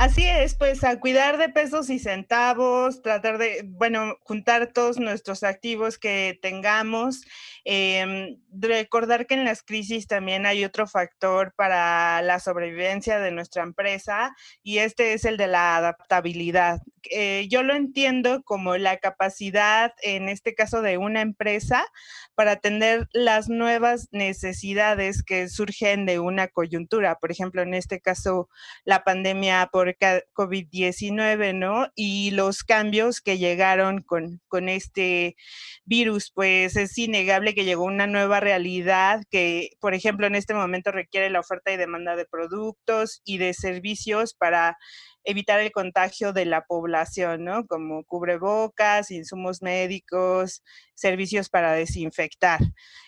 Así 0.00 0.24
es, 0.24 0.54
pues 0.54 0.82
a 0.82 0.98
cuidar 0.98 1.36
de 1.36 1.50
pesos 1.50 1.90
y 1.90 1.98
centavos, 1.98 3.02
tratar 3.02 3.36
de, 3.36 3.64
bueno, 3.66 4.16
juntar 4.22 4.72
todos 4.72 4.98
nuestros 4.98 5.42
activos 5.42 5.98
que 5.98 6.38
tengamos. 6.40 7.20
Em, 7.66 8.38
recordar 8.50 9.26
que 9.26 9.34
en 9.34 9.44
las 9.44 9.62
crisis 9.62 10.06
también 10.06 10.46
hay 10.46 10.64
otro 10.64 10.86
factor 10.86 11.52
para 11.54 12.22
la 12.22 12.40
sobrevivencia 12.40 13.18
de 13.18 13.30
nuestra 13.30 13.62
empresa 13.62 14.34
y 14.62 14.78
este 14.78 15.12
es 15.12 15.26
el 15.26 15.36
de 15.36 15.48
la 15.48 15.76
adaptabilidad. 15.76 16.80
Eh, 17.10 17.46
yo 17.48 17.62
lo 17.62 17.74
entiendo 17.74 18.42
como 18.42 18.76
la 18.76 18.98
capacidad, 18.98 19.92
en 20.02 20.28
este 20.28 20.54
caso 20.54 20.82
de 20.82 20.98
una 20.98 21.20
empresa, 21.20 21.86
para 22.34 22.52
atender 22.52 23.08
las 23.12 23.48
nuevas 23.48 24.08
necesidades 24.12 25.22
que 25.22 25.48
surgen 25.48 26.06
de 26.06 26.18
una 26.18 26.48
coyuntura. 26.48 27.16
Por 27.16 27.30
ejemplo, 27.30 27.62
en 27.62 27.74
este 27.74 28.00
caso, 28.00 28.48
la 28.84 29.04
pandemia 29.04 29.68
por 29.72 29.96
COVID-19, 29.96 31.54
¿no? 31.54 31.88
Y 31.94 32.30
los 32.32 32.64
cambios 32.64 33.20
que 33.20 33.38
llegaron 33.38 34.02
con, 34.02 34.40
con 34.48 34.68
este 34.68 35.36
virus, 35.84 36.30
pues 36.34 36.76
es 36.76 36.96
innegable 36.98 37.54
que 37.54 37.64
llegó 37.64 37.84
una 37.84 38.06
nueva 38.06 38.40
realidad 38.40 39.22
que, 39.30 39.70
por 39.80 39.94
ejemplo, 39.94 40.26
en 40.26 40.34
este 40.34 40.54
momento 40.54 40.92
requiere 40.92 41.30
la 41.30 41.40
oferta 41.40 41.72
y 41.72 41.76
demanda 41.76 42.16
de 42.16 42.26
productos 42.26 43.20
y 43.24 43.38
de 43.38 43.54
servicios 43.54 44.34
para 44.34 44.76
evitar 45.24 45.60
el 45.60 45.72
contagio 45.72 46.32
de 46.32 46.44
la 46.44 46.62
población, 46.62 47.44
¿no? 47.44 47.66
Como 47.66 48.04
cubrebocas, 48.04 49.10
insumos 49.10 49.62
médicos, 49.62 50.62
servicios 50.94 51.48
para 51.48 51.72
desinfectar. 51.72 52.60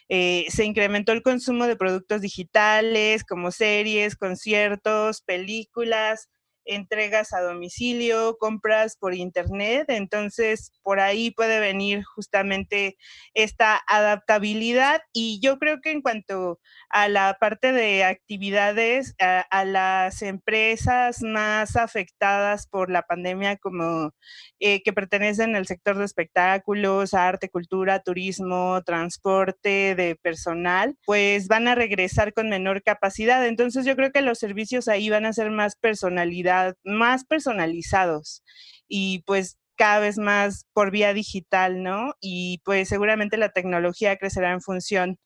Eh, 0.09 0.47
se 0.49 0.64
incrementó 0.64 1.12
el 1.12 1.23
consumo 1.23 1.66
de 1.66 1.76
productos 1.76 2.21
digitales 2.21 3.25
como 3.25 3.50
series, 3.50 4.16
conciertos, 4.16 5.23
películas, 5.23 6.28
entregas 6.64 7.33
a 7.33 7.40
domicilio, 7.40 8.37
compras 8.38 8.97
por 8.97 9.14
internet, 9.14 9.87
entonces 9.88 10.73
por 10.83 11.00
ahí 11.00 11.31
puede 11.31 11.61
venir 11.61 12.04
justamente 12.04 12.97
esta 13.35 13.81
adaptabilidad. 13.87 15.02
Y 15.12 15.40
yo 15.42 15.59
creo 15.59 15.81
que 15.81 15.90
en 15.90 16.02
cuanto 16.02 16.61
a 16.88 17.09
la 17.09 17.37
parte 17.40 17.73
de 17.73 18.04
actividades, 18.04 19.14
a, 19.19 19.64
las 19.64 20.23
empresas 20.23 21.23
más 21.23 21.76
afectadas 21.76 22.66
por 22.66 22.90
la 22.90 23.02
pandemia 23.02 23.57
como 23.57 24.12
eh, 24.61 24.83
que 24.83 24.92
pertenecen 24.92 25.57
al 25.57 25.66
sector 25.66 25.97
de 25.97 26.04
espectáculos, 26.04 27.14
arte, 27.14 27.49
cultura, 27.49 28.00
turismo, 28.00 28.83
transporte 28.85 29.95
de 29.95 30.16
personal, 30.16 30.97
pues 31.07 31.49
van 31.49 31.69
a 31.69 31.75
regresar 31.75 32.33
con 32.35 32.49
menor 32.49 32.83
capacidad, 32.83 33.47
entonces 33.47 33.87
yo 33.87 33.97
creo 33.97 34.12
que 34.12 34.23
los 34.23 34.38
servicios 34.38 34.88
ahí 34.88 35.09
van 35.09 35.26
a 35.26 35.33
ser 35.33 35.50
más 35.50 35.76
personalidad 35.76 36.51
más 36.85 37.25
personalizados 37.25 38.42
y 38.88 39.23
pues 39.26 39.59
cada 39.76 40.00
vez 40.00 40.18
más 40.18 40.66
por 40.73 40.90
vía 40.90 41.14
digital, 41.14 41.82
¿no? 41.82 42.14
Y 42.21 42.61
pues 42.64 42.88
seguramente 42.88 43.37
la 43.37 43.49
tecnología 43.49 44.16
crecerá 44.16 44.52
en 44.52 44.61
función 44.61 45.18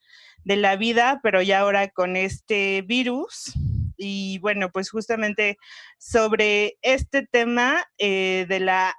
de 0.44 0.56
la 0.56 0.76
vida, 0.76 1.20
pero 1.22 1.42
ya 1.42 1.60
ahora 1.60 1.88
con 1.88 2.16
este 2.16 2.82
virus. 2.82 3.52
Y 3.98 4.38
bueno, 4.38 4.70
pues 4.70 4.90
justamente 4.90 5.58
sobre 5.98 6.78
este 6.82 7.26
tema 7.26 7.84
eh, 7.98 8.46
de, 8.48 8.60
la 8.60 8.94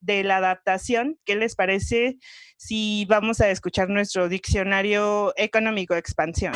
de 0.00 0.24
la 0.24 0.36
adaptación, 0.36 1.18
¿qué 1.24 1.36
les 1.36 1.54
parece 1.54 2.18
si 2.56 3.06
vamos 3.06 3.40
a 3.40 3.48
escuchar 3.50 3.88
nuestro 3.88 4.28
diccionario 4.28 5.32
económico 5.36 5.94
de 5.94 6.00
expansión? 6.00 6.52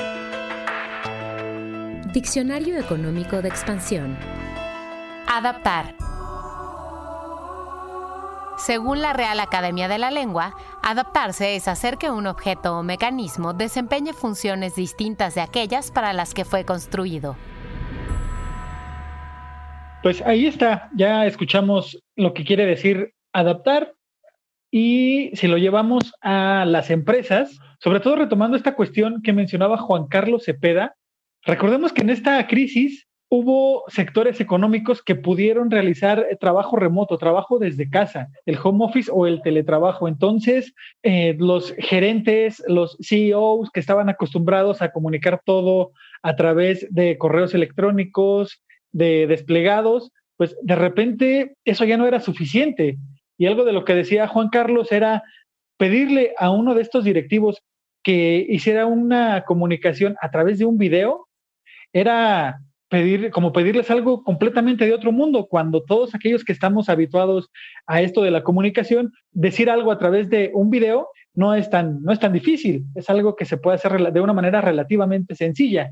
Diccionario 2.12 2.78
económico 2.78 3.40
de 3.40 3.48
expansión. 3.48 4.18
Adaptar. 5.30 5.94
Según 8.56 9.02
la 9.02 9.12
Real 9.12 9.40
Academia 9.40 9.86
de 9.86 9.98
la 9.98 10.10
Lengua, 10.10 10.54
adaptarse 10.82 11.54
es 11.54 11.68
hacer 11.68 11.98
que 11.98 12.10
un 12.10 12.26
objeto 12.26 12.78
o 12.78 12.82
mecanismo 12.82 13.52
desempeñe 13.52 14.14
funciones 14.14 14.74
distintas 14.74 15.34
de 15.34 15.42
aquellas 15.42 15.90
para 15.90 16.14
las 16.14 16.32
que 16.32 16.46
fue 16.46 16.64
construido. 16.64 17.36
Pues 20.02 20.22
ahí 20.22 20.46
está, 20.46 20.88
ya 20.94 21.26
escuchamos 21.26 22.02
lo 22.16 22.32
que 22.32 22.44
quiere 22.44 22.64
decir 22.64 23.12
adaptar 23.34 23.92
y 24.70 25.30
si 25.34 25.46
lo 25.46 25.58
llevamos 25.58 26.14
a 26.22 26.64
las 26.66 26.88
empresas, 26.88 27.58
sobre 27.80 28.00
todo 28.00 28.16
retomando 28.16 28.56
esta 28.56 28.74
cuestión 28.74 29.20
que 29.20 29.34
mencionaba 29.34 29.76
Juan 29.76 30.06
Carlos 30.06 30.44
Cepeda, 30.46 30.94
recordemos 31.42 31.92
que 31.92 32.00
en 32.00 32.10
esta 32.10 32.46
crisis 32.46 33.07
hubo 33.30 33.84
sectores 33.88 34.40
económicos 34.40 35.02
que 35.02 35.14
pudieron 35.14 35.70
realizar 35.70 36.26
eh, 36.30 36.36
trabajo 36.36 36.76
remoto, 36.76 37.18
trabajo 37.18 37.58
desde 37.58 37.90
casa, 37.90 38.28
el 38.46 38.58
home 38.62 38.84
office 38.84 39.10
o 39.12 39.26
el 39.26 39.42
teletrabajo. 39.42 40.08
Entonces, 40.08 40.74
eh, 41.02 41.36
los 41.38 41.74
gerentes, 41.78 42.62
los 42.66 42.96
CEOs 43.00 43.70
que 43.70 43.80
estaban 43.80 44.08
acostumbrados 44.08 44.80
a 44.80 44.92
comunicar 44.92 45.42
todo 45.44 45.92
a 46.22 46.36
través 46.36 46.86
de 46.90 47.18
correos 47.18 47.54
electrónicos, 47.54 48.62
de 48.92 49.26
desplegados, 49.26 50.10
pues 50.36 50.56
de 50.62 50.74
repente 50.76 51.56
eso 51.64 51.84
ya 51.84 51.98
no 51.98 52.06
era 52.06 52.20
suficiente. 52.20 52.96
Y 53.36 53.46
algo 53.46 53.64
de 53.64 53.72
lo 53.72 53.84
que 53.84 53.94
decía 53.94 54.26
Juan 54.26 54.48
Carlos 54.48 54.90
era 54.90 55.22
pedirle 55.76 56.32
a 56.38 56.50
uno 56.50 56.74
de 56.74 56.82
estos 56.82 57.04
directivos 57.04 57.62
que 58.02 58.46
hiciera 58.48 58.86
una 58.86 59.44
comunicación 59.44 60.16
a 60.22 60.30
través 60.30 60.58
de 60.58 60.64
un 60.64 60.78
video, 60.78 61.28
era 61.92 62.60
pedir, 62.88 63.30
como 63.30 63.52
pedirles 63.52 63.90
algo 63.90 64.22
completamente 64.22 64.86
de 64.86 64.94
otro 64.94 65.12
mundo, 65.12 65.46
cuando 65.48 65.82
todos 65.82 66.14
aquellos 66.14 66.44
que 66.44 66.52
estamos 66.52 66.88
habituados 66.88 67.50
a 67.86 68.00
esto 68.02 68.22
de 68.22 68.30
la 68.30 68.42
comunicación, 68.42 69.12
decir 69.32 69.70
algo 69.70 69.92
a 69.92 69.98
través 69.98 70.28
de 70.30 70.50
un 70.54 70.70
video 70.70 71.08
no 71.34 71.54
es 71.54 71.70
tan, 71.70 72.02
no 72.02 72.12
es 72.12 72.18
tan 72.18 72.32
difícil, 72.32 72.84
es 72.94 73.08
algo 73.10 73.36
que 73.36 73.44
se 73.44 73.58
puede 73.58 73.76
hacer 73.76 74.12
de 74.12 74.20
una 74.20 74.32
manera 74.32 74.60
relativamente 74.60 75.34
sencilla. 75.34 75.90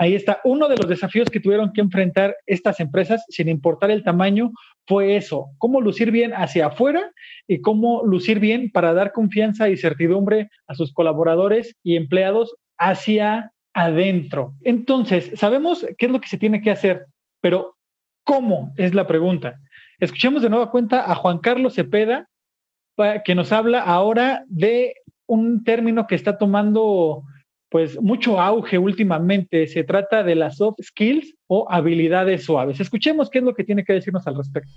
Ahí 0.00 0.14
está, 0.14 0.40
uno 0.44 0.68
de 0.68 0.76
los 0.76 0.88
desafíos 0.88 1.28
que 1.28 1.40
tuvieron 1.40 1.72
que 1.72 1.80
enfrentar 1.80 2.36
estas 2.46 2.78
empresas, 2.78 3.24
sin 3.28 3.48
importar 3.48 3.90
el 3.90 4.04
tamaño, 4.04 4.52
fue 4.86 5.16
eso, 5.16 5.50
cómo 5.58 5.80
lucir 5.80 6.12
bien 6.12 6.32
hacia 6.32 6.66
afuera 6.66 7.10
y 7.48 7.60
cómo 7.60 8.04
lucir 8.04 8.38
bien 8.38 8.70
para 8.70 8.92
dar 8.94 9.12
confianza 9.12 9.68
y 9.68 9.76
certidumbre 9.76 10.50
a 10.68 10.74
sus 10.74 10.92
colaboradores 10.92 11.76
y 11.82 11.96
empleados 11.96 12.54
hacia 12.78 13.52
adentro. 13.74 14.54
Entonces, 14.62 15.32
sabemos 15.34 15.86
qué 15.96 16.06
es 16.06 16.12
lo 16.12 16.20
que 16.20 16.28
se 16.28 16.38
tiene 16.38 16.60
que 16.60 16.70
hacer, 16.70 17.06
pero 17.40 17.78
¿Cómo? 18.28 18.74
Es 18.76 18.92
la 18.92 19.06
pregunta. 19.06 19.58
Escuchemos 20.00 20.42
de 20.42 20.50
nueva 20.50 20.70
cuenta 20.70 21.10
a 21.10 21.14
Juan 21.14 21.38
Carlos 21.38 21.76
Cepeda, 21.76 22.28
que 23.24 23.34
nos 23.34 23.52
habla 23.52 23.80
ahora 23.80 24.44
de 24.48 24.96
un 25.26 25.64
término 25.64 26.06
que 26.06 26.14
está 26.14 26.36
tomando 26.36 27.22
pues 27.70 27.98
mucho 28.02 28.38
auge 28.38 28.76
últimamente. 28.76 29.66
Se 29.66 29.82
trata 29.82 30.22
de 30.22 30.34
las 30.34 30.58
soft 30.58 30.76
skills 30.82 31.34
o 31.46 31.66
habilidades 31.70 32.44
suaves. 32.44 32.80
Escuchemos 32.80 33.30
qué 33.30 33.38
es 33.38 33.44
lo 33.44 33.54
que 33.54 33.64
tiene 33.64 33.82
que 33.82 33.94
decirnos 33.94 34.26
al 34.26 34.36
respecto. 34.36 34.70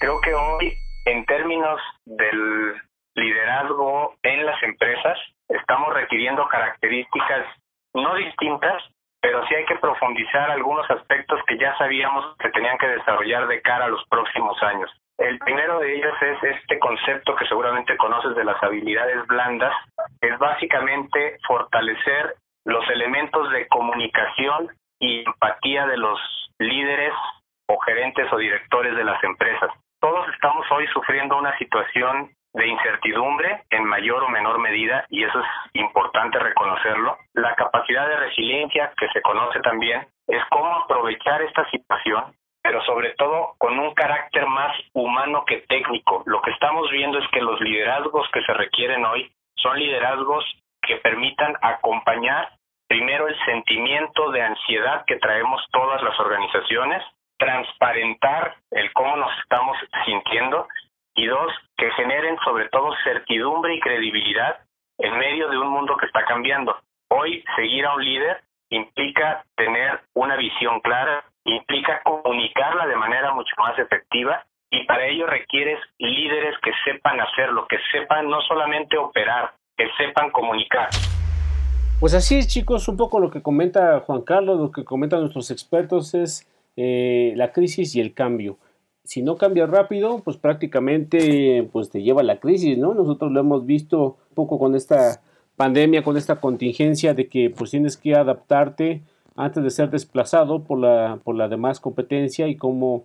Creo 0.00 0.20
que 0.22 0.34
hoy, 0.34 0.72
en 1.04 1.24
términos 1.26 1.80
del 2.06 2.74
liderazgo 3.14 4.16
en 4.24 4.46
las 4.46 4.60
empresas, 4.64 5.16
estamos 5.48 5.92
requiriendo 5.94 6.46
características 6.48 7.46
no 7.94 8.14
distintas, 8.14 8.82
pero 9.20 9.44
sí 9.46 9.54
hay 9.54 9.64
que 9.64 9.76
profundizar 9.76 10.50
algunos 10.50 10.88
aspectos 10.90 11.40
que 11.46 11.58
ya 11.58 11.76
sabíamos 11.78 12.36
que 12.38 12.50
tenían 12.50 12.78
que 12.78 12.88
desarrollar 12.88 13.46
de 13.48 13.60
cara 13.62 13.86
a 13.86 13.88
los 13.88 14.04
próximos 14.08 14.62
años. 14.62 14.90
El 15.18 15.38
primero 15.38 15.78
de 15.80 15.96
ellos 15.96 16.14
es 16.20 16.42
este 16.42 16.78
concepto 16.78 17.34
que 17.36 17.46
seguramente 17.46 17.96
conoces 17.96 18.36
de 18.36 18.44
las 18.44 18.62
habilidades 18.62 19.26
blandas, 19.26 19.74
es 20.20 20.38
básicamente 20.38 21.38
fortalecer 21.46 22.34
los 22.66 22.86
elementos 22.90 23.50
de 23.50 23.66
comunicación 23.68 24.68
y 25.00 25.24
empatía 25.24 25.86
de 25.86 25.96
los 25.96 26.20
líderes 26.58 27.14
o 27.68 27.78
gerentes 27.78 28.30
o 28.32 28.36
directores 28.36 28.94
de 28.94 29.04
las 29.04 29.22
empresas. 29.24 29.70
Todos 30.00 30.28
estamos 30.34 30.66
hoy 30.70 30.86
sufriendo 30.88 31.38
una 31.38 31.56
situación 31.58 32.30
de 32.56 32.66
incertidumbre 32.66 33.64
en 33.68 33.84
mayor 33.84 34.24
o 34.24 34.28
menor 34.28 34.58
medida, 34.58 35.04
y 35.10 35.22
eso 35.22 35.38
es 35.38 35.46
importante 35.74 36.38
reconocerlo. 36.38 37.18
La 37.34 37.54
capacidad 37.54 38.08
de 38.08 38.16
resiliencia, 38.16 38.92
que 38.96 39.08
se 39.08 39.20
conoce 39.20 39.60
también, 39.60 40.06
es 40.26 40.42
cómo 40.50 40.74
aprovechar 40.74 41.42
esta 41.42 41.68
situación, 41.70 42.34
pero 42.62 42.82
sobre 42.84 43.10
todo 43.10 43.52
con 43.58 43.78
un 43.78 43.92
carácter 43.92 44.46
más 44.46 44.74
humano 44.94 45.44
que 45.44 45.58
técnico. 45.68 46.22
Lo 46.24 46.40
que 46.40 46.50
estamos 46.52 46.90
viendo 46.90 47.18
es 47.18 47.28
que 47.28 47.42
los 47.42 47.60
liderazgos 47.60 48.26
que 48.32 48.42
se 48.42 48.54
requieren 48.54 49.04
hoy 49.04 49.30
son 49.56 49.78
liderazgos 49.78 50.44
que 50.80 50.96
permitan 50.96 51.54
acompañar 51.60 52.48
primero 52.88 53.28
el 53.28 53.36
sentimiento 53.44 54.30
de 54.30 54.42
ansiedad 54.42 55.04
que 55.06 55.16
traemos 55.16 55.62
todas 55.72 56.02
las 56.02 56.18
organizaciones, 56.18 57.02
transparentar 57.36 58.56
el 58.70 58.90
cómo 58.94 59.14
nos 59.16 59.38
estamos 59.40 59.76
sintiendo 60.06 60.66
y 61.16 61.26
dos, 61.26 61.50
que 61.76 61.90
generen 61.92 62.36
sobre 62.44 62.68
todo 62.68 62.94
certidumbre 63.02 63.74
y 63.74 63.80
credibilidad 63.80 64.58
en 64.98 65.18
medio 65.18 65.48
de 65.48 65.58
un 65.58 65.68
mundo 65.68 65.96
que 65.96 66.06
está 66.06 66.24
cambiando. 66.24 66.76
Hoy 67.08 67.42
seguir 67.56 67.86
a 67.86 67.94
un 67.94 68.04
líder 68.04 68.42
implica 68.70 69.44
tener 69.56 70.00
una 70.14 70.36
visión 70.36 70.80
clara, 70.80 71.24
implica 71.44 72.02
comunicarla 72.02 72.86
de 72.86 72.96
manera 72.96 73.32
mucho 73.32 73.54
más 73.58 73.78
efectiva 73.78 74.44
y 74.70 74.84
para 74.86 75.06
ello 75.06 75.26
requieres 75.26 75.78
líderes 75.98 76.54
que 76.62 76.72
sepan 76.84 77.20
hacerlo, 77.20 77.66
que 77.68 77.78
sepan 77.92 78.28
no 78.28 78.40
solamente 78.42 78.98
operar, 78.98 79.52
que 79.76 79.88
sepan 79.96 80.30
comunicar. 80.30 80.90
Pues 82.00 82.12
así 82.12 82.38
es 82.38 82.48
chicos, 82.48 82.88
un 82.88 82.96
poco 82.96 83.20
lo 83.20 83.30
que 83.30 83.42
comenta 83.42 84.00
Juan 84.00 84.22
Carlos, 84.22 84.58
lo 84.58 84.70
que 84.70 84.84
comentan 84.84 85.20
nuestros 85.20 85.50
expertos 85.50 86.14
es 86.14 86.46
eh, 86.76 87.32
la 87.36 87.52
crisis 87.52 87.94
y 87.94 88.00
el 88.00 88.12
cambio 88.12 88.58
si 89.06 89.22
no 89.22 89.36
cambia 89.36 89.66
rápido, 89.66 90.20
pues 90.24 90.36
prácticamente 90.36 91.68
pues 91.72 91.90
te 91.90 92.02
lleva 92.02 92.20
a 92.20 92.24
la 92.24 92.40
crisis, 92.40 92.76
¿no? 92.76 92.92
Nosotros 92.92 93.32
lo 93.32 93.40
hemos 93.40 93.64
visto 93.64 94.16
un 94.30 94.34
poco 94.34 94.58
con 94.58 94.74
esta 94.74 95.22
pandemia, 95.56 96.02
con 96.02 96.16
esta 96.16 96.36
contingencia 96.36 97.14
de 97.14 97.28
que 97.28 97.50
pues 97.50 97.70
tienes 97.70 97.96
que 97.96 98.14
adaptarte 98.14 99.02
antes 99.36 99.62
de 99.62 99.70
ser 99.70 99.90
desplazado 99.90 100.64
por 100.64 100.78
la, 100.78 101.20
por 101.22 101.36
la 101.36 101.48
demás 101.48 101.80
competencia 101.80 102.48
y 102.48 102.56
cómo, 102.56 103.04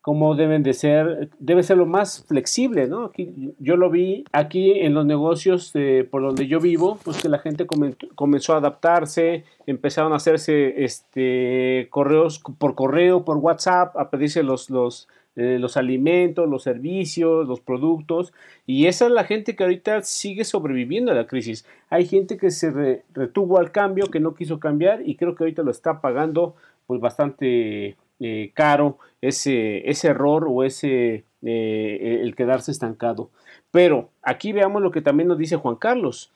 cómo 0.00 0.34
deben 0.34 0.62
de 0.62 0.74
ser, 0.74 1.30
debe 1.38 1.62
ser 1.62 1.76
lo 1.76 1.86
más 1.86 2.24
flexible, 2.26 2.86
¿no? 2.86 3.04
Aquí, 3.06 3.54
yo 3.58 3.76
lo 3.76 3.90
vi 3.90 4.24
aquí 4.32 4.72
en 4.80 4.94
los 4.94 5.04
negocios 5.06 5.72
por 6.10 6.22
donde 6.22 6.46
yo 6.46 6.60
vivo, 6.60 6.98
pues 7.04 7.20
que 7.20 7.28
la 7.28 7.38
gente 7.38 7.66
comenzó 8.14 8.54
a 8.54 8.58
adaptarse, 8.58 9.44
empezaron 9.66 10.12
a 10.12 10.16
hacerse 10.16 10.84
este 10.84 11.88
correos 11.90 12.40
por 12.58 12.74
correo, 12.74 13.24
por 13.24 13.36
WhatsApp, 13.38 13.96
a 13.96 14.10
pedirse 14.10 14.42
los, 14.42 14.70
los 14.70 15.08
eh, 15.36 15.58
los 15.58 15.76
alimentos, 15.76 16.48
los 16.48 16.62
servicios, 16.62 17.48
los 17.48 17.60
productos, 17.60 18.32
y 18.66 18.86
esa 18.86 19.06
es 19.06 19.12
la 19.12 19.24
gente 19.24 19.56
que 19.56 19.64
ahorita 19.64 20.02
sigue 20.02 20.44
sobreviviendo 20.44 21.12
a 21.12 21.14
la 21.14 21.26
crisis. 21.26 21.66
Hay 21.88 22.06
gente 22.06 22.36
que 22.36 22.50
se 22.50 23.02
retuvo 23.14 23.58
al 23.58 23.72
cambio, 23.72 24.10
que 24.10 24.20
no 24.20 24.34
quiso 24.34 24.60
cambiar, 24.60 25.02
y 25.06 25.16
creo 25.16 25.34
que 25.34 25.44
ahorita 25.44 25.62
lo 25.62 25.70
está 25.70 26.00
pagando 26.00 26.54
pues 26.86 27.00
bastante 27.00 27.96
eh, 28.20 28.50
caro 28.54 28.98
ese, 29.20 29.88
ese 29.88 30.08
error 30.08 30.46
o 30.48 30.64
ese 30.64 31.24
eh, 31.42 32.20
el 32.22 32.36
quedarse 32.36 32.70
estancado. 32.70 33.30
Pero 33.70 34.10
aquí 34.22 34.52
veamos 34.52 34.82
lo 34.82 34.90
que 34.90 35.00
también 35.00 35.28
nos 35.28 35.38
dice 35.38 35.56
Juan 35.56 35.76
Carlos, 35.76 36.30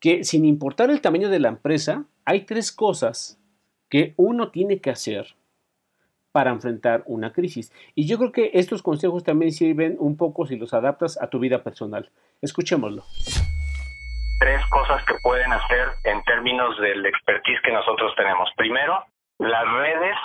que 0.00 0.24
sin 0.24 0.44
importar 0.44 0.90
el 0.90 1.00
tamaño 1.00 1.28
de 1.28 1.38
la 1.38 1.48
empresa, 1.48 2.04
hay 2.24 2.42
tres 2.42 2.72
cosas 2.72 3.38
que 3.88 4.12
uno 4.16 4.50
tiene 4.50 4.80
que 4.80 4.90
hacer 4.90 5.34
para 6.32 6.50
enfrentar 6.50 7.02
una 7.06 7.32
crisis. 7.32 7.72
Y 7.94 8.06
yo 8.08 8.18
creo 8.18 8.32
que 8.32 8.50
estos 8.54 8.82
consejos 8.82 9.24
también 9.24 9.52
sirven 9.52 9.96
un 9.98 10.16
poco 10.16 10.46
si 10.46 10.56
los 10.56 10.74
adaptas 10.74 11.20
a 11.20 11.28
tu 11.28 11.38
vida 11.38 11.62
personal. 11.62 12.10
Escuchémoslo. 12.40 13.02
Tres 14.38 14.64
cosas 14.70 15.04
que 15.04 15.14
pueden 15.22 15.52
hacer 15.52 15.88
en 16.04 16.22
términos 16.24 16.78
del 16.80 17.04
expertise 17.04 17.60
que 17.62 17.72
nosotros 17.72 18.14
tenemos. 18.16 18.48
Primero, 18.56 19.04
las 19.38 19.64
redes 19.72 20.16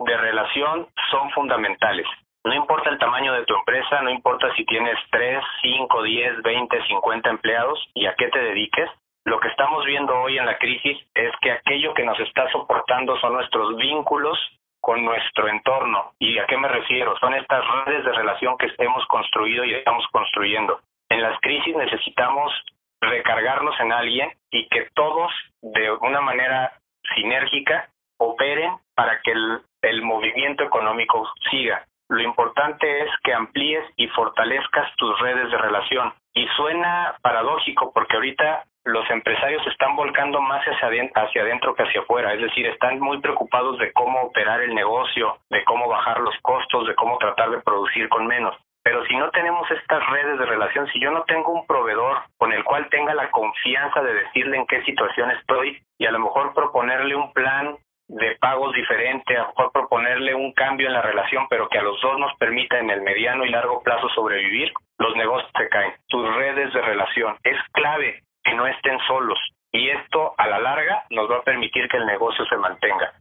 de 0.00 0.16
relación 0.16 0.88
son 1.10 1.30
fundamentales. 1.30 2.06
No 2.44 2.52
importa 2.52 2.90
el 2.90 2.98
tamaño 2.98 3.32
de 3.32 3.44
tu 3.44 3.54
empresa, 3.54 4.02
no 4.02 4.10
importa 4.10 4.54
si 4.54 4.66
tienes 4.66 4.98
3, 5.10 5.42
5, 5.62 6.02
10, 6.02 6.42
20, 6.42 6.86
50 6.88 7.30
empleados 7.30 7.78
y 7.94 8.04
a 8.04 8.14
qué 8.16 8.28
te 8.28 8.38
dediques, 8.38 8.90
lo 9.24 9.40
que 9.40 9.48
estamos 9.48 9.86
viendo 9.86 10.14
hoy 10.20 10.36
en 10.36 10.44
la 10.44 10.58
crisis 10.58 10.98
es 11.14 11.32
que 11.40 11.52
aquello 11.52 11.94
que 11.94 12.04
nos 12.04 12.20
está 12.20 12.50
soportando 12.52 13.18
son 13.20 13.32
nuestros 13.32 13.76
vínculos 13.76 14.38
con 14.84 15.02
nuestro 15.02 15.48
entorno. 15.48 16.12
¿Y 16.18 16.38
a 16.38 16.46
qué 16.46 16.58
me 16.58 16.68
refiero? 16.68 17.16
Son 17.18 17.32
estas 17.34 17.64
redes 17.86 18.04
de 18.04 18.12
relación 18.12 18.56
que 18.58 18.68
hemos 18.78 19.04
construido 19.06 19.64
y 19.64 19.74
estamos 19.74 20.06
construyendo. 20.12 20.78
En 21.08 21.22
las 21.22 21.40
crisis 21.40 21.74
necesitamos 21.74 22.52
recargarnos 23.00 23.74
en 23.80 23.92
alguien 23.92 24.30
y 24.50 24.68
que 24.68 24.88
todos 24.94 25.32
de 25.62 25.90
una 25.90 26.20
manera 26.20 26.72
sinérgica 27.14 27.88
operen 28.18 28.76
para 28.94 29.20
que 29.22 29.32
el, 29.32 29.60
el 29.82 30.02
movimiento 30.02 30.62
económico 30.62 31.30
siga. 31.50 31.86
Lo 32.08 32.20
importante 32.20 33.04
es 33.04 33.10
que 33.22 33.32
amplíes 33.32 33.84
y 33.96 34.08
fortalezcas 34.08 34.94
tus 34.96 35.18
redes 35.20 35.50
de 35.50 35.58
relación. 35.58 36.12
Y 36.34 36.46
suena 36.56 37.16
paradójico 37.22 37.90
porque 37.92 38.16
ahorita 38.16 38.64
los 38.84 39.08
empresarios 39.10 39.66
están 39.66 39.96
volcando 39.96 40.40
más 40.40 40.62
hacia 40.64 40.88
adentro, 40.88 41.22
hacia 41.22 41.42
adentro 41.42 41.74
que 41.74 41.84
hacia 41.84 42.02
afuera, 42.02 42.34
es 42.34 42.40
decir, 42.40 42.66
están 42.66 43.00
muy 43.00 43.18
preocupados 43.20 43.78
de 43.78 43.92
cómo 43.92 44.20
operar 44.22 44.60
el 44.60 44.74
negocio, 44.74 45.38
de 45.50 45.64
cómo 45.64 45.88
bajar 45.88 46.20
los 46.20 46.34
costos, 46.42 46.86
de 46.86 46.94
cómo 46.94 47.16
tratar 47.18 47.50
de 47.50 47.60
producir 47.62 48.08
con 48.08 48.26
menos. 48.26 48.54
Pero 48.82 49.02
si 49.06 49.16
no 49.16 49.30
tenemos 49.30 49.70
estas 49.70 50.06
redes 50.10 50.38
de 50.38 50.44
relación, 50.44 50.86
si 50.88 51.00
yo 51.00 51.10
no 51.10 51.22
tengo 51.22 51.52
un 51.52 51.66
proveedor 51.66 52.18
con 52.36 52.52
el 52.52 52.62
cual 52.64 52.86
tenga 52.90 53.14
la 53.14 53.30
confianza 53.30 54.02
de 54.02 54.12
decirle 54.12 54.58
en 54.58 54.66
qué 54.66 54.82
situación 54.82 55.30
estoy 55.30 55.82
y 55.96 56.04
a 56.04 56.10
lo 56.10 56.18
mejor 56.18 56.52
proponerle 56.52 57.16
un 57.16 57.32
plan 57.32 57.78
de 58.08 58.36
pagos 58.36 58.74
diferente, 58.74 59.34
a 59.34 59.44
lo 59.44 59.48
mejor 59.48 59.72
proponerle 59.72 60.34
un 60.34 60.52
cambio 60.52 60.88
en 60.88 60.92
la 60.92 61.00
relación, 61.00 61.46
pero 61.48 61.70
que 61.70 61.78
a 61.78 61.82
los 61.82 61.98
dos 62.02 62.18
nos 62.18 62.36
permita 62.36 62.78
en 62.78 62.90
el 62.90 63.00
mediano 63.00 63.46
y 63.46 63.48
largo 63.48 63.82
plazo 63.82 64.10
sobrevivir, 64.10 64.70
los 64.98 65.16
negocios 65.16 65.50
se 65.56 65.68
caen. 65.70 65.94
Tus 66.08 66.34
redes 66.34 66.70
de 66.74 66.82
relación 66.82 67.38
es 67.42 67.56
clave 67.72 68.22
que 68.44 68.54
no 68.54 68.66
estén 68.66 68.98
solos 69.06 69.38
y 69.74 69.90
esto 69.90 70.34
a 70.38 70.46
la 70.46 70.60
larga 70.60 71.04
nos 71.10 71.28
va 71.28 71.38
a 71.38 71.42
permitir 71.42 71.88
que 71.88 71.96
el 71.96 72.06
negocio 72.06 72.44
se 72.46 72.56
mantenga. 72.56 73.12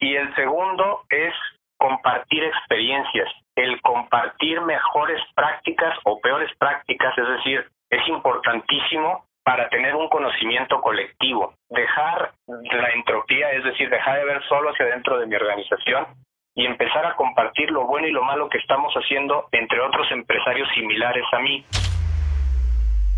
Y 0.00 0.16
el 0.16 0.34
segundo 0.34 1.02
es 1.10 1.34
compartir 1.78 2.42
experiencias, 2.44 3.28
el 3.54 3.80
compartir 3.82 4.60
mejores 4.62 5.20
prácticas 5.34 5.98
o 6.04 6.18
peores 6.20 6.50
prácticas, 6.58 7.16
es 7.18 7.28
decir, 7.28 7.68
es 7.90 8.08
importantísimo 8.08 9.26
para 9.44 9.68
tener 9.68 9.94
un 9.94 10.08
conocimiento 10.08 10.80
colectivo, 10.80 11.54
dejar 11.68 12.32
la 12.46 12.88
entropía, 12.90 13.50
es 13.50 13.64
decir, 13.64 13.90
dejar 13.90 14.18
de 14.18 14.24
ver 14.24 14.42
solo 14.44 14.70
hacia 14.70 14.86
dentro 14.86 15.18
de 15.18 15.26
mi 15.26 15.34
organización 15.34 16.06
y 16.54 16.64
empezar 16.64 17.04
a 17.04 17.16
compartir 17.16 17.70
lo 17.70 17.86
bueno 17.86 18.06
y 18.06 18.12
lo 18.12 18.22
malo 18.22 18.48
que 18.48 18.58
estamos 18.58 18.94
haciendo 18.94 19.48
entre 19.52 19.80
otros 19.80 20.10
empresarios 20.10 20.68
similares 20.74 21.24
a 21.32 21.38
mí. 21.40 21.66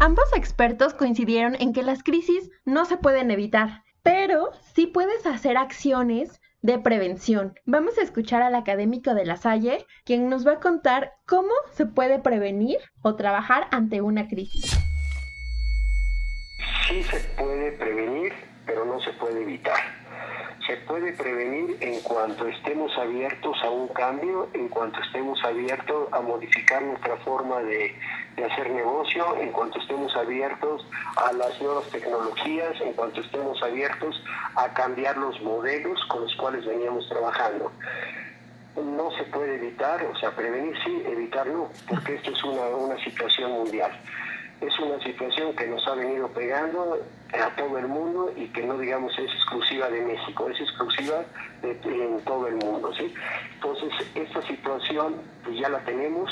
Ambos 0.01 0.25
expertos 0.35 0.93
coincidieron 0.93 1.55
en 1.61 1.73
que 1.73 1.85
las 1.85 2.03
crisis 2.03 2.51
no 2.65 2.85
se 2.85 2.97
pueden 2.97 3.31
evitar, 3.31 3.85
pero 4.03 4.51
sí 4.75 4.87
puedes 4.87 5.25
hacer 5.25 5.57
acciones 5.57 6.41
de 6.63 6.79
prevención. 6.79 7.55
Vamos 7.65 7.97
a 7.99 8.03
escuchar 8.03 8.43
al 8.43 8.57
académico 8.57 9.15
de 9.15 9.25
la 9.25 9.37
Salle, 9.37 9.87
quien 10.05 10.29
nos 10.29 10.47
va 10.47 10.55
a 10.55 10.61
contar 10.61 11.13
cómo 11.27 11.53
se 11.73 11.87
puede 11.87 12.19
prevenir 12.19 12.79
o 13.03 13.15
trabajar 13.15 13.69
ante 13.71 14.01
una 14.01 14.27
crisis. 14.27 14.77
Sí 16.89 17.03
se 17.05 17.21
puede 17.39 17.73
prevenir, 17.73 18.33
pero 18.67 18.85
no 18.85 19.01
se 19.01 19.13
puede 19.13 19.43
evitar. 19.43 19.79
se 20.67 20.77
puede 20.79 21.13
prevenir 21.13 21.77
en 21.81 22.01
cuanto 22.01 22.49
estemos 22.49 22.91
abiertos 22.99 23.57
a 23.63 23.71
un 23.71 23.89
cambio, 23.89 24.49
en 24.55 24.69
cuanto 24.69 24.99
estemos 25.01 25.39
abiertos 25.45 26.09
a 26.11 26.21
modificar 26.21 26.83
nuestra 26.83 27.17
forma 27.19 27.61
de, 27.61 27.95
de, 28.37 28.45
hacer 28.45 28.71
negocio, 28.71 29.37
en 29.37 29.53
cuanto 29.53 29.79
estemos 29.79 30.15
abiertos 30.17 30.87
a 31.17 31.33
las 31.33 31.61
nuevas 31.61 31.87
tecnologías, 31.89 32.81
en 32.81 32.93
cuanto 32.95 33.21
estemos 33.21 33.63
abiertos 33.63 34.23
a 34.57 34.73
cambiar 34.73 35.17
los 35.17 35.41
modelos 35.43 35.99
con 36.09 36.23
los 36.23 36.35
cuales 36.37 36.65
veníamos 36.67 37.09
trabajando. 37.09 37.73
No 38.77 39.11
se 39.13 39.25
puede 39.25 39.55
evitar, 39.57 40.05
o 40.05 40.17
sea, 40.19 40.31
prevenir 40.33 40.75
sí, 40.85 41.03
evitar 41.07 41.47
no, 41.47 41.69
porque 41.89 42.17
esto 42.17 42.33
es 42.33 42.45
una, 42.45 42.63
una 42.63 43.05
situación 43.05 43.53
mundial 43.53 43.93
es 44.61 44.79
una 44.79 45.03
situación 45.03 45.55
que 45.57 45.67
nos 45.67 45.87
ha 45.87 45.95
venido 45.95 46.29
pegando 46.29 46.99
a 47.33 47.57
todo 47.57 47.79
el 47.79 47.89
mundo 47.89 48.33
y 48.37 48.47
que 48.49 48.63
no 48.63 48.79
digamos 48.79 49.13
es 49.19 49.31
exclusiva 49.33 49.89
de 49.89 50.01
México, 50.03 50.49
es 50.49 50.61
exclusiva 50.61 51.25
de, 51.63 51.73
en 51.85 52.21
todo 52.25 52.47
el 52.47 52.57
mundo. 52.57 52.93
¿sí? 52.95 53.13
Entonces, 53.55 53.91
esta 54.15 54.43
situación 54.43 55.17
pues 55.43 55.59
ya 55.59 55.69
la 55.69 55.81
tenemos, 55.81 56.31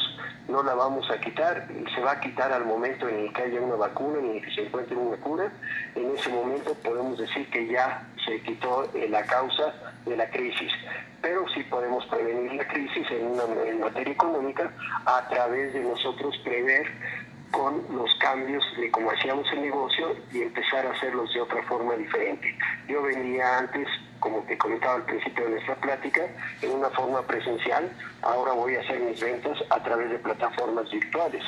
no 0.48 0.62
la 0.62 0.74
vamos 0.74 1.11
a 1.11 1.20
quitar, 1.20 1.66
se 1.94 2.00
va 2.00 2.12
a 2.12 2.20
quitar 2.20 2.52
al 2.52 2.64
momento 2.64 3.08
en 3.08 3.26
el 3.26 3.32
que 3.32 3.42
haya 3.42 3.61
una 3.61 3.76
vacuna, 3.76 4.18
en 4.18 4.37
el 4.37 4.42
que 4.42 4.54
se 4.54 4.66
encuentre 4.66 4.96
una 4.96 5.16
cura. 5.16 5.52
En 5.94 6.11
ese 6.12 6.30
momento 6.30 6.74
podemos 6.74 7.18
decir 7.18 7.48
que 7.50 7.66
ya 7.66 8.06
se 8.24 8.40
quitó 8.42 8.88
eh, 8.94 9.08
la 9.08 9.24
causa 9.24 9.74
de 10.06 10.16
la 10.16 10.30
crisis 10.30 10.72
pero 11.22 11.48
sí 11.54 11.62
podemos 11.62 12.04
prevenir 12.06 12.52
la 12.54 12.66
crisis 12.66 13.06
en, 13.12 13.26
una, 13.26 13.44
en 13.64 13.80
materia 13.80 14.12
económica 14.12 14.70
a 15.06 15.28
través 15.28 15.72
de 15.72 15.80
nosotros 15.80 16.37
prever 16.42 16.85
con 17.52 17.82
los 17.94 18.10
cambios 18.18 18.64
de 18.80 18.90
cómo 18.90 19.10
hacíamos 19.10 19.46
el 19.52 19.62
negocio 19.62 20.16
y 20.32 20.42
empezar 20.42 20.86
a 20.86 20.90
hacerlos 20.90 21.32
de 21.32 21.40
otra 21.42 21.62
forma 21.64 21.94
diferente. 21.94 22.48
Yo 22.88 23.02
venía 23.02 23.58
antes, 23.58 23.86
como 24.18 24.40
te 24.40 24.58
comentaba 24.58 24.96
al 24.96 25.04
principio 25.04 25.44
de 25.44 25.50
nuestra 25.50 25.76
plática, 25.76 26.22
en 26.62 26.70
una 26.70 26.88
forma 26.90 27.22
presencial, 27.26 27.90
ahora 28.22 28.52
voy 28.52 28.74
a 28.74 28.80
hacer 28.80 28.98
mis 29.00 29.20
ventas 29.20 29.58
a 29.70 29.82
través 29.82 30.10
de 30.10 30.18
plataformas 30.18 30.90
virtuales. 30.90 31.44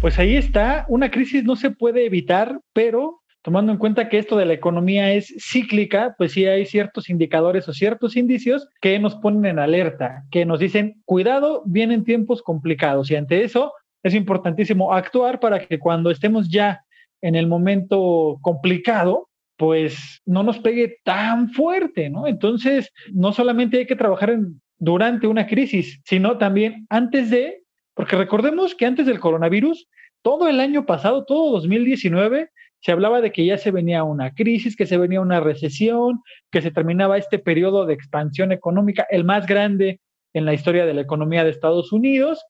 Pues 0.00 0.18
ahí 0.18 0.36
está, 0.36 0.84
una 0.88 1.10
crisis 1.10 1.44
no 1.44 1.56
se 1.56 1.70
puede 1.70 2.04
evitar, 2.04 2.60
pero 2.74 3.22
tomando 3.40 3.72
en 3.72 3.78
cuenta 3.78 4.08
que 4.08 4.18
esto 4.18 4.36
de 4.36 4.46
la 4.46 4.52
economía 4.52 5.12
es 5.12 5.34
cíclica, 5.38 6.14
pues 6.18 6.32
sí 6.32 6.46
hay 6.46 6.66
ciertos 6.66 7.08
indicadores 7.08 7.68
o 7.68 7.72
ciertos 7.72 8.16
indicios 8.16 8.68
que 8.80 8.98
nos 8.98 9.14
ponen 9.16 9.44
en 9.46 9.58
alerta, 9.58 10.24
que 10.30 10.44
nos 10.44 10.60
dicen, 10.60 11.02
cuidado, 11.04 11.62
vienen 11.66 12.04
tiempos 12.04 12.42
complicados 12.42 13.10
y 13.10 13.16
ante 13.16 13.44
eso 13.44 13.72
es 14.04 14.14
importantísimo 14.14 14.92
actuar 14.92 15.40
para 15.40 15.66
que 15.66 15.78
cuando 15.78 16.10
estemos 16.10 16.48
ya 16.48 16.84
en 17.22 17.34
el 17.34 17.46
momento 17.46 18.38
complicado, 18.42 19.30
pues 19.56 20.20
no 20.26 20.42
nos 20.42 20.58
pegue 20.58 20.98
tan 21.04 21.48
fuerte, 21.50 22.10
¿no? 22.10 22.26
Entonces, 22.26 22.92
no 23.12 23.32
solamente 23.32 23.78
hay 23.78 23.86
que 23.86 23.96
trabajar 23.96 24.38
durante 24.78 25.26
una 25.26 25.46
crisis, 25.46 26.00
sino 26.04 26.36
también 26.36 26.86
antes 26.90 27.30
de, 27.30 27.62
porque 27.94 28.16
recordemos 28.16 28.74
que 28.74 28.84
antes 28.84 29.06
del 29.06 29.20
coronavirus, 29.20 29.88
todo 30.20 30.48
el 30.48 30.60
año 30.60 30.84
pasado, 30.84 31.24
todo 31.24 31.52
2019, 31.52 32.50
se 32.80 32.92
hablaba 32.92 33.22
de 33.22 33.32
que 33.32 33.46
ya 33.46 33.56
se 33.56 33.70
venía 33.70 34.04
una 34.04 34.34
crisis, 34.34 34.76
que 34.76 34.84
se 34.84 34.98
venía 34.98 35.22
una 35.22 35.40
recesión, 35.40 36.20
que 36.50 36.60
se 36.60 36.70
terminaba 36.70 37.16
este 37.16 37.38
periodo 37.38 37.86
de 37.86 37.94
expansión 37.94 38.52
económica, 38.52 39.06
el 39.08 39.24
más 39.24 39.46
grande 39.46 40.00
en 40.34 40.44
la 40.44 40.52
historia 40.52 40.84
de 40.84 40.92
la 40.92 41.00
economía 41.00 41.44
de 41.44 41.50
Estados 41.50 41.92
Unidos, 41.92 42.44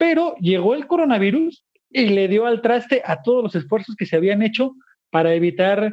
pero 0.00 0.34
llegó 0.40 0.74
el 0.74 0.86
coronavirus 0.86 1.62
y 1.90 2.06
le 2.06 2.26
dio 2.26 2.46
al 2.46 2.62
traste 2.62 3.02
a 3.04 3.20
todos 3.20 3.42
los 3.42 3.54
esfuerzos 3.54 3.94
que 3.96 4.06
se 4.06 4.16
habían 4.16 4.40
hecho 4.40 4.72
para 5.10 5.34
evitar 5.34 5.92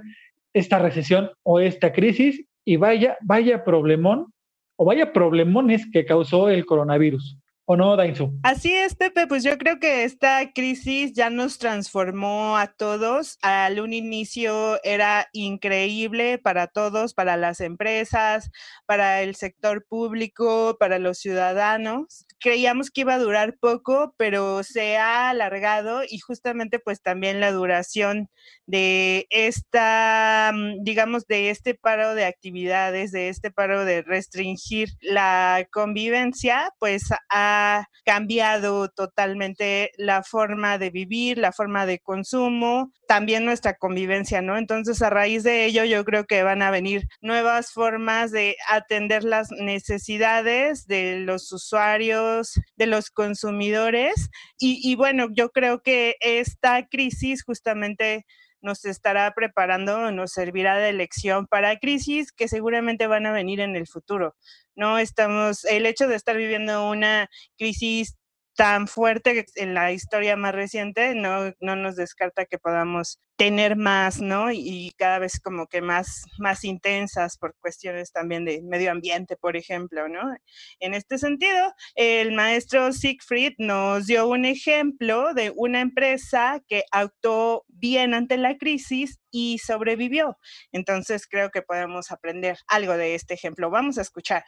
esta 0.54 0.80
recesión 0.80 1.30
o 1.43 1.60
esta 1.60 1.91
crisis 1.91 2.41
y 2.63 2.78
vaya, 2.78 3.17
vaya 3.22 3.65
problemón 3.65 4.32
o 4.78 4.86
vaya 4.86 5.12
problemones 5.12 5.86
que 5.91 6.06
causó 6.06 6.48
el 6.48 6.65
coronavirus. 6.65 7.38
¿O 7.69 7.75
no, 7.75 7.97
Dainzu? 7.97 8.32
Así 8.43 8.73
es, 8.73 8.95
Pepe, 8.95 9.27
pues 9.27 9.43
yo 9.43 9.58
creo 9.58 9.77
que 9.77 10.06
esta 10.06 10.53
crisis 10.53 11.12
ya 11.12 11.30
nos 11.30 11.58
transformó 11.58 12.56
a 12.56 12.67
todos. 12.67 13.38
Al 13.41 13.82
un 13.82 13.91
inicio 13.91 14.82
era 14.86 15.27
increíble 15.34 16.38
para 16.38 16.67
todos, 16.67 17.13
para 17.13 17.36
las 17.36 17.60
empresas, 17.60 18.51
para 18.86 19.21
el 19.21 19.36
sector 19.36 19.86
público, 19.86 20.77
para 20.80 20.97
los 20.97 21.17
ciudadanos 21.17 22.25
creíamos 22.39 22.91
que 22.91 23.01
iba 23.01 23.15
a 23.15 23.19
durar 23.19 23.58
poco, 23.60 24.13
pero 24.17 24.63
se 24.63 24.97
ha 24.97 25.30
alargado 25.30 26.01
y 26.08 26.19
justamente 26.19 26.80
pues 26.80 27.01
también 27.01 27.39
la 27.39 27.51
duración 27.51 28.30
de 28.65 29.27
esta, 29.30 30.51
mm, 30.53 30.84
digamos, 30.84 31.25
de 31.27 31.49
este 31.49 31.73
paro 31.75 32.15
de 32.15 32.25
actividades, 32.25 33.12
de 33.12 33.30
este 33.30 33.51
paro 33.51 33.86
de 33.86 34.01
restringir 34.01 34.89
la 35.01 35.67
convivencia, 35.71 36.71
pues 36.80 37.10
ha 37.30 37.57
cambiado 38.06 38.89
totalmente 38.89 39.91
la 39.98 40.24
forma 40.24 40.78
de 40.78 40.89
vivir, 40.89 41.38
la 41.38 41.52
forma 41.52 41.86
de 41.86 42.00
consumo, 42.00 42.91
también 43.08 43.46
nuestra 43.46 43.76
convivencia, 43.76 44.41
¿no? 44.41 44.58
Entonces, 44.58 45.02
a 45.02 45.10
raíz 45.10 45.43
de 45.43 45.65
ello, 45.65 45.84
yo 45.84 46.06
creo 46.06 46.26
que 46.26 46.43
van 46.43 46.62
a 46.62 46.72
venir 46.72 47.08
nuevas 47.22 47.72
formas 47.72 48.32
de 48.32 48.56
atender 48.70 49.24
las 49.24 49.52
necesidades 49.52 50.88
de 50.88 51.20
los 51.20 51.52
usuarios, 51.52 52.54
de 52.76 52.88
los 52.88 53.10
consumidores. 53.10 54.30
Y, 54.58 54.80
y 54.84 54.96
bueno, 54.96 55.28
yo 55.32 55.50
creo 55.50 55.82
que 55.82 56.15
esta 56.22 56.88
crisis 56.88 57.43
justamente 57.43 58.26
nos 58.62 58.86
estará 58.86 59.32
preparando, 59.34 60.12
nos 60.12 60.32
servirá 60.32 60.78
de 60.78 60.93
lección 60.93 61.48
para 61.48 61.78
crisis 61.78 62.32
que 62.32 62.48
seguramente 62.48 63.08
van 63.08 63.26
a 63.26 63.32
venir 63.32 63.60
en 63.60 63.76
el 63.76 63.88
futuro. 63.88 64.36
No 64.76 64.98
estamos, 64.98 65.65
el 65.65 65.86
hecho 65.86 66.08
de 66.08 66.15
estar 66.15 66.38
viviendo 66.38 66.89
una 66.89 67.30
crisis 67.58 68.15
tan 68.58 68.88
fuerte 68.88 69.46
en 69.56 69.76
la 69.76 69.91
historia 69.91 70.36
más 70.36 70.54
reciente, 70.54 71.13
no, 71.13 71.54
no 71.62 71.76
nos 71.76 71.96
descarta 71.96 72.46
que 72.46 72.58
podamos 72.58 73.20
tener 73.38 73.76
más, 73.76 74.20
¿no? 74.20 74.52
Y, 74.52 74.93
cada 74.98 75.20
vez 75.20 75.39
como 75.39 75.67
que 75.67 75.80
más, 75.80 76.24
más 76.39 76.63
intensas 76.63 77.38
por 77.38 77.56
cuestiones 77.60 78.12
también 78.12 78.46
de 78.46 78.63
medio 78.63 78.91
ambiente, 78.91 79.38
por 79.38 79.56
ejemplo, 79.56 80.10
¿no? 80.10 80.36
En 80.80 80.96
este 80.96 81.20
sentido, 81.20 81.72
el 81.93 82.32
maestro 82.32 82.91
Siegfried 82.93 83.54
nos 83.60 84.08
dio 84.08 84.28
un 84.28 84.43
ejemplo 84.43 85.36
de 85.36 85.54
una 85.56 85.82
empresa 85.82 86.60
que 86.67 86.84
actuó 86.91 87.63
bien 87.67 88.15
ante 88.15 88.38
la 88.38 88.58
crisis 88.58 89.20
y 89.30 89.60
sobrevivió. 89.60 90.39
Entonces 90.72 91.28
creo 91.28 91.52
que 91.52 91.62
podemos 91.62 92.12
aprender 92.12 92.58
algo 92.67 92.98
de 92.98 93.13
este 93.13 93.36
ejemplo. 93.36 93.70
Vamos 93.70 94.00
a 94.00 94.02
escuchar. 94.02 94.43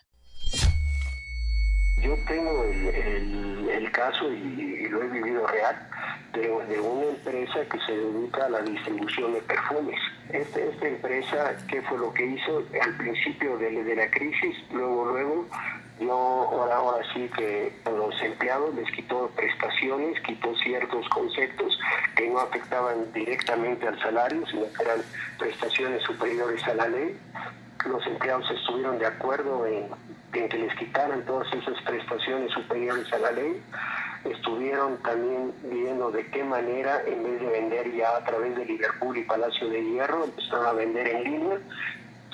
Yo 2.01 2.15
tengo 2.27 2.63
el, 2.63 3.91
caso, 3.91 4.31
y, 4.31 4.87
lo 4.87 5.03
he 5.03 5.07
vivido 5.07 5.45
real, 5.47 5.75
de, 6.33 6.49
una 6.79 7.05
empresa 7.07 7.59
que 7.69 7.79
se 7.85 7.91
dedica 7.91 8.45
a 8.45 8.49
la 8.49 8.61
distribución 8.61 9.33
de 9.33 9.41
perfumes. 9.41 9.99
Este, 10.29 10.69
esta 10.69 10.87
empresa, 10.87 11.57
¿qué 11.67 11.81
fue 11.81 11.97
lo 11.97 12.13
que 12.13 12.25
hizo? 12.25 12.63
Al 12.81 12.95
principio 12.97 13.57
de, 13.57 13.83
de 13.83 13.95
la 13.95 14.09
crisis, 14.09 14.55
luego, 14.71 15.05
luego, 15.05 15.47
yo 15.99 16.13
ahora, 16.13 16.77
ahora 16.77 17.05
sí 17.13 17.29
que 17.35 17.73
a 17.83 17.89
los 17.89 18.21
empleados 18.21 18.73
les 18.75 18.89
quitó 18.91 19.29
prestaciones, 19.35 20.21
quitó 20.21 20.55
ciertos 20.55 21.07
conceptos 21.09 21.77
que 22.15 22.29
no 22.29 22.39
afectaban 22.39 23.11
directamente 23.11 23.85
al 23.85 23.99
salario, 23.99 24.45
sino 24.47 24.71
que 24.71 24.83
eran 24.83 25.01
prestaciones 25.37 26.01
superiores 26.03 26.63
a 26.67 26.73
la 26.75 26.87
ley. 26.87 27.17
Los 27.85 28.05
empleados 28.07 28.49
estuvieron 28.51 28.99
de 28.99 29.05
acuerdo 29.05 29.65
en 29.65 29.89
en 30.33 30.49
que 30.49 30.57
les 30.57 30.73
quitaran 30.75 31.25
todas 31.25 31.51
esas 31.53 31.81
prestaciones 31.83 32.51
superiores 32.51 33.11
a 33.13 33.17
la 33.17 33.31
ley, 33.31 33.61
estuvieron 34.25 34.97
también 34.97 35.53
viendo 35.63 36.11
de 36.11 36.25
qué 36.27 36.43
manera, 36.43 37.01
en 37.07 37.23
vez 37.23 37.39
de 37.39 37.47
vender 37.47 37.91
ya 37.95 38.15
a 38.17 38.23
través 38.25 38.55
de 38.55 38.65
Liverpool 38.65 39.17
y 39.17 39.23
Palacio 39.23 39.69
de 39.69 39.83
Hierro, 39.83 40.25
empezaron 40.25 40.67
a 40.67 40.73
vender 40.73 41.07
en 41.07 41.23
línea, 41.23 41.59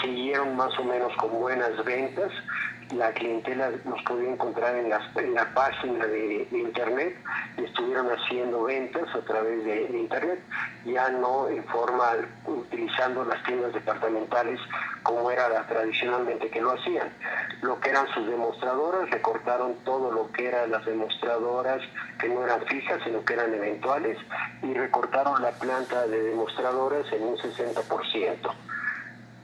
siguieron 0.02 0.56
más 0.56 0.78
o 0.78 0.84
menos 0.84 1.16
con 1.18 1.32
buenas 1.40 1.84
ventas, 1.86 2.32
la 2.94 3.12
clientela 3.14 3.72
los 3.84 4.02
podía 4.04 4.32
encontrar 4.32 4.76
en, 4.76 4.90
la 4.90 5.54
página 5.54 6.06
de, 6.06 6.48
internet 6.52 7.16
estuvieron 7.58 8.08
haciendo 8.08 8.64
ventas 8.64 9.04
a 9.16 9.22
través 9.22 9.64
de, 9.66 9.98
internet, 9.98 10.40
ya 10.86 11.10
no 11.10 11.48
en 11.48 11.64
forma 11.66 12.12
utilizando 12.46 13.26
las 13.26 13.44
tiendas 13.44 13.74
departamentales 13.74 14.60
como 15.04 15.32
era 15.32 15.66
tradicionalmente 15.68 16.50
que 16.50 16.62
lo 16.62 16.72
hacían. 16.72 17.10
Lo 17.62 17.80
que 17.80 17.90
eran 17.90 18.08
sus 18.14 18.28
demostradoras, 18.28 19.10
recortaron 19.10 19.76
todo 19.84 20.12
lo 20.12 20.32
que 20.32 20.48
eran 20.48 20.72
las 20.72 20.86
demostradoras 20.86 21.82
que 22.20 22.30
no 22.30 22.44
eran 22.44 22.66
fijas, 22.66 23.02
sino 23.04 23.24
que 23.26 23.34
eran 23.34 23.54
eventuales, 23.54 24.18
y 24.62 24.74
recortaron 24.74 25.42
la 25.42 25.52
planta 25.52 26.08
de 26.08 26.22
demostradoras 26.22 27.12
en 27.12 27.24
un 27.24 27.38
60%, 27.38 28.54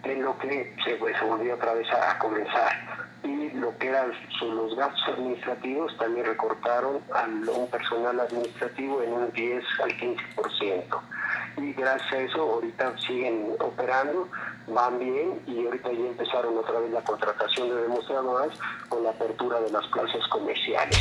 en 0.03 0.21
lo 0.23 0.37
que 0.37 0.75
se, 0.83 0.95
pues, 0.95 1.15
volvió 1.21 1.55
otra 1.55 1.73
vez 1.73 1.87
a 1.91 2.17
comenzar 2.19 3.00
y 3.23 3.49
lo 3.51 3.77
que 3.77 3.87
eran 3.87 4.11
los 4.41 4.75
gastos 4.75 5.15
administrativos 5.15 5.95
también 5.97 6.25
recortaron 6.25 6.99
a 7.13 7.25
un 7.25 7.67
personal 7.69 8.19
administrativo 8.19 9.01
en 9.01 9.13
un 9.13 9.31
10 9.31 9.63
al 9.83 9.91
15%. 9.91 11.01
y 11.57 11.73
gracias 11.73 12.13
a 12.13 12.19
eso 12.19 12.41
ahorita 12.41 12.97
siguen 12.99 13.53
operando, 13.59 14.27
van 14.67 14.99
bien 14.99 15.41
y 15.47 15.65
ahorita 15.65 15.91
ya 15.91 16.07
empezaron 16.07 16.57
otra 16.57 16.79
vez 16.79 16.91
la 16.91 17.03
contratación 17.03 17.69
de 17.69 17.75
demostradoras 17.83 18.57
con 18.89 19.03
la 19.03 19.11
apertura 19.11 19.59
de 19.59 19.71
las 19.71 19.85
plazas 19.87 20.27
comerciales. 20.29 20.97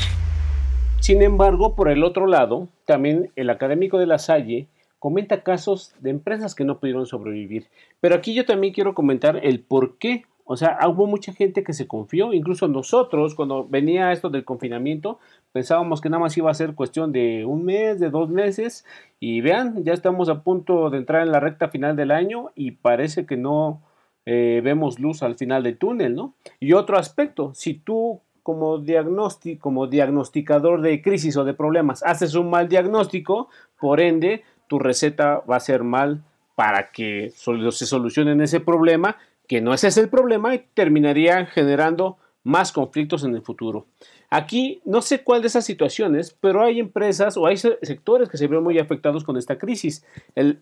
Sin 1.01 1.23
embargo, 1.23 1.75
por 1.75 1.89
el 1.89 2.05
otro 2.05 2.27
lado, 2.27 2.69
también 2.85 3.33
el 3.35 3.49
académico 3.49 3.99
de 3.99 4.07
la 4.07 4.19
Salle 4.19 4.69
comenta 5.01 5.43
casos 5.43 5.95
de 5.99 6.11
empresas 6.11 6.55
que 6.55 6.65
no 6.65 6.79
pudieron 6.79 7.07
sobrevivir. 7.07 7.69
Pero 8.01 8.15
aquí 8.15 8.35
yo 8.35 8.45
también 8.45 8.75
quiero 8.75 8.95
comentar 8.95 9.41
el 9.43 9.61
por 9.61 9.97
qué. 9.99 10.25
O 10.53 10.57
sea, 10.57 10.81
hubo 10.89 11.07
mucha 11.07 11.33
gente 11.33 11.63
que 11.63 11.73
se 11.73 11.87
confió, 11.87 12.33
incluso 12.33 12.67
nosotros, 12.67 13.37
cuando 13.37 13.69
venía 13.69 14.11
esto 14.11 14.31
del 14.31 14.45
confinamiento, 14.45 15.21
pensábamos 15.53 16.01
que 16.01 16.11
nada 16.11 16.23
más 16.23 16.37
iba 16.37 16.51
a 16.51 16.55
ser 16.55 16.75
cuestión 16.75 17.13
de 17.13 17.45
un 17.45 17.65
mes, 17.65 18.01
de 18.01 18.11
dos 18.11 18.31
meses, 18.31 18.85
y 19.21 19.43
vean, 19.43 19.85
ya 19.85 19.93
estamos 19.93 20.29
a 20.29 20.43
punto 20.43 20.91
de 20.91 20.99
entrar 20.99 21.23
en 21.23 21.31
la 21.31 21.39
recta 21.39 21.69
final 21.69 21.95
del 21.95 22.11
año 22.11 22.51
y 22.57 22.73
parece 22.73 23.27
que 23.27 23.37
no 23.37 23.81
eh, 24.27 24.61
vemos 24.65 24.99
luz 24.99 25.23
al 25.23 25.37
final 25.37 25.63
del 25.63 25.79
túnel, 25.79 26.17
¿no? 26.17 26.35
Y 26.59 26.73
otro 26.73 26.99
aspecto, 26.99 27.53
si 27.55 27.75
tú 27.75 28.21
como, 28.43 28.79
diagnóstico, 28.79 29.63
como 29.63 29.87
diagnosticador 29.87 30.81
de 30.81 31.01
crisis 31.01 31.37
o 31.37 31.45
de 31.45 31.55
problemas 31.55 32.03
haces 32.03 32.35
un 32.35 32.51
mal 32.51 32.69
diagnóstico, 32.69 33.51
por 33.79 34.01
ende, 34.01 34.43
tu 34.67 34.81
receta 34.81 35.45
va 35.49 35.55
a 35.55 35.61
ser 35.61 35.85
mal 35.85 36.25
para 36.57 36.91
que 36.91 37.33
se 37.37 37.87
solucione 37.87 38.43
ese 38.43 38.59
problema, 38.59 39.17
que 39.51 39.61
no 39.61 39.75
ese 39.75 39.89
es 39.89 39.97
el 39.97 40.09
problema 40.09 40.55
y 40.55 40.65
terminaría 40.75 41.45
generando 41.45 42.19
más 42.45 42.71
conflictos 42.71 43.25
en 43.25 43.35
el 43.35 43.43
futuro. 43.43 43.85
Aquí 44.31 44.81
no 44.85 45.03
sé 45.03 45.25
cuál 45.25 45.41
de 45.43 45.49
esas 45.49 45.65
situaciones, 45.65 46.37
pero 46.41 46.63
hay 46.63 46.79
empresas 46.79 47.37
o 47.37 47.49
hay 47.49 47.57
sectores 47.57 48.29
que 48.29 48.37
se 48.37 48.47
ven 48.47 48.63
muy 48.63 48.79
afectados 48.79 49.25
con 49.25 49.37
esta 49.37 49.59
crisis. 49.59 50.07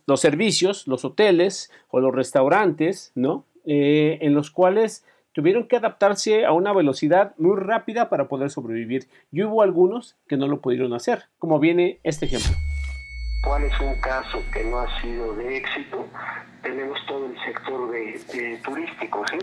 los 0.06 0.20
servicios, 0.20 0.88
los 0.88 1.04
hoteles 1.04 1.70
o 1.90 2.00
los 2.00 2.14
restaurantes, 2.14 3.12
¿no? 3.14 3.44
Eh, 3.66 4.20
en 4.22 4.32
los 4.32 4.50
cuales 4.50 5.04
tuvieron 5.32 5.68
que 5.68 5.76
adaptarse 5.76 6.46
a 6.46 6.52
una 6.52 6.72
velocidad 6.72 7.34
muy 7.36 7.58
rápida 7.58 8.08
para 8.08 8.26
poder 8.26 8.48
sobrevivir. 8.48 9.06
Y 9.30 9.42
hubo 9.42 9.60
algunos 9.60 10.16
que 10.26 10.38
no 10.38 10.48
lo 10.48 10.62
pudieron 10.62 10.94
hacer, 10.94 11.24
como 11.38 11.58
viene 11.58 11.98
este 12.04 12.24
ejemplo. 12.24 12.56
¿Cuál 13.48 13.64
es 13.64 13.80
un 13.80 13.94
caso 13.94 14.44
que 14.52 14.62
no 14.62 14.80
ha 14.80 15.00
sido 15.00 15.32
de 15.32 15.56
éxito? 15.56 16.06
Tenemos 16.60 16.98
todo 17.06 17.24
el 17.24 17.40
sector 17.46 17.90
de, 17.90 18.60
turístico, 18.62 19.24
¿sí? 19.30 19.38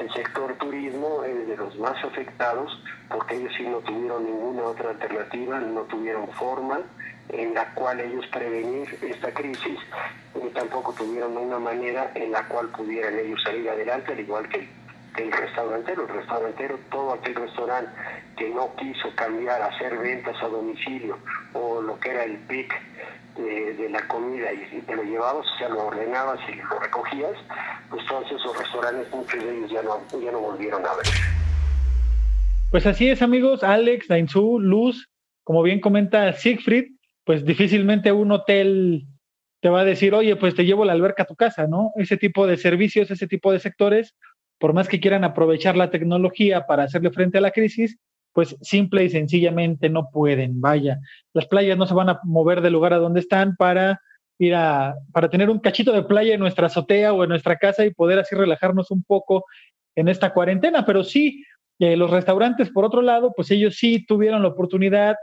El 0.00 0.12
sector 0.12 0.52
turismo 0.54 1.22
es 1.22 1.46
de 1.46 1.56
los 1.56 1.78
más 1.78 1.94
afectados 2.04 2.82
porque 3.08 3.36
ellos 3.36 3.52
sí 3.56 3.62
no 3.62 3.76
tuvieron 3.78 4.24
ninguna 4.24 4.64
otra 4.64 4.90
alternativa, 4.90 5.60
no 5.60 5.82
tuvieron 5.82 6.26
forma 6.32 6.80
en 7.28 7.54
la 7.54 7.72
cual 7.74 8.00
ellos 8.00 8.26
prevenir 8.32 8.88
esta 9.00 9.32
crisis, 9.32 9.78
ni 10.34 10.50
tampoco 10.50 10.92
tuvieron 10.92 11.36
una 11.36 11.60
manera 11.60 12.10
en 12.16 12.32
la 12.32 12.48
cual 12.48 12.70
pudieran 12.70 13.16
ellos 13.20 13.40
salir 13.44 13.70
adelante, 13.70 14.14
al 14.14 14.18
igual 14.18 14.48
que 14.48 14.68
el 15.16 15.30
restaurantero. 15.30 16.02
El 16.02 16.08
restaurantero, 16.08 16.76
todo 16.90 17.12
aquel 17.12 17.36
restaurante 17.36 17.92
que 18.36 18.50
no 18.50 18.74
quiso 18.74 19.14
cambiar 19.14 19.62
hacer 19.62 19.96
ventas 19.96 20.34
a 20.42 20.48
domicilio 20.48 21.18
o 21.52 21.80
lo 21.80 22.00
que 22.00 22.10
era 22.10 22.24
el 22.24 22.36
pic 22.38 22.74
de, 23.36 23.88
la 23.90 24.06
comida 24.08 24.52
y 24.52 24.80
te 24.80 24.96
lo 24.96 25.02
llevabas, 25.02 25.46
o 25.46 25.58
sea, 25.58 25.68
lo 25.68 25.86
ordenabas 25.86 26.38
y 26.48 26.56
lo 26.56 26.78
recogías, 26.78 27.32
pues 27.90 28.04
todos 28.06 28.30
esos 28.30 28.58
restaurantes, 28.58 29.10
muchos 29.12 29.42
de 29.42 29.56
ellos 29.56 29.70
ya 29.70 29.82
no, 29.82 30.00
ya 30.20 30.32
no 30.32 30.40
volvieron 30.40 30.84
a 30.84 30.94
ver. 30.94 31.06
Pues 32.70 32.86
así 32.86 33.08
es, 33.08 33.22
amigos. 33.22 33.62
Alex, 33.62 34.08
Dainzú, 34.08 34.58
Luz, 34.58 35.08
como 35.44 35.62
bien 35.62 35.80
comenta 35.80 36.32
Siegfried, 36.32 36.92
pues 37.24 37.44
difícilmente 37.44 38.12
un 38.12 38.32
hotel 38.32 39.06
te 39.60 39.68
va 39.70 39.80
a 39.80 39.84
decir, 39.84 40.12
oye, 40.14 40.36
pues 40.36 40.54
te 40.54 40.64
llevo 40.64 40.84
la 40.84 40.92
alberca 40.92 41.22
a 41.22 41.26
tu 41.26 41.36
casa, 41.36 41.66
¿no? 41.66 41.92
Ese 41.96 42.16
tipo 42.16 42.46
de 42.46 42.56
servicios, 42.56 43.10
ese 43.10 43.26
tipo 43.26 43.50
de 43.50 43.60
sectores, 43.60 44.14
por 44.58 44.74
más 44.74 44.88
que 44.88 45.00
quieran 45.00 45.24
aprovechar 45.24 45.76
la 45.76 45.90
tecnología 45.90 46.66
para 46.66 46.82
hacerle 46.82 47.10
frente 47.10 47.38
a 47.38 47.40
la 47.40 47.50
crisis, 47.50 47.96
pues 48.34 48.56
simple 48.60 49.04
y 49.04 49.10
sencillamente 49.10 49.88
no 49.88 50.10
pueden. 50.12 50.60
Vaya, 50.60 50.98
las 51.32 51.46
playas 51.46 51.78
no 51.78 51.86
se 51.86 51.94
van 51.94 52.10
a 52.10 52.20
mover 52.24 52.60
del 52.60 52.74
lugar 52.74 52.92
a 52.92 52.98
donde 52.98 53.20
están 53.20 53.56
para 53.56 54.00
ir 54.38 54.54
a, 54.54 54.96
para 55.12 55.30
tener 55.30 55.48
un 55.48 55.60
cachito 55.60 55.92
de 55.92 56.02
playa 56.02 56.34
en 56.34 56.40
nuestra 56.40 56.66
azotea 56.66 57.12
o 57.12 57.22
en 57.22 57.30
nuestra 57.30 57.56
casa 57.56 57.86
y 57.86 57.94
poder 57.94 58.18
así 58.18 58.34
relajarnos 58.34 58.90
un 58.90 59.04
poco 59.04 59.44
en 59.94 60.08
esta 60.08 60.34
cuarentena. 60.34 60.84
Pero 60.84 61.04
sí, 61.04 61.44
eh, 61.78 61.96
los 61.96 62.10
restaurantes, 62.10 62.70
por 62.70 62.84
otro 62.84 63.02
lado, 63.02 63.32
pues 63.34 63.50
ellos 63.52 63.76
sí 63.76 64.04
tuvieron 64.04 64.42
la 64.42 64.48
oportunidad 64.48 65.14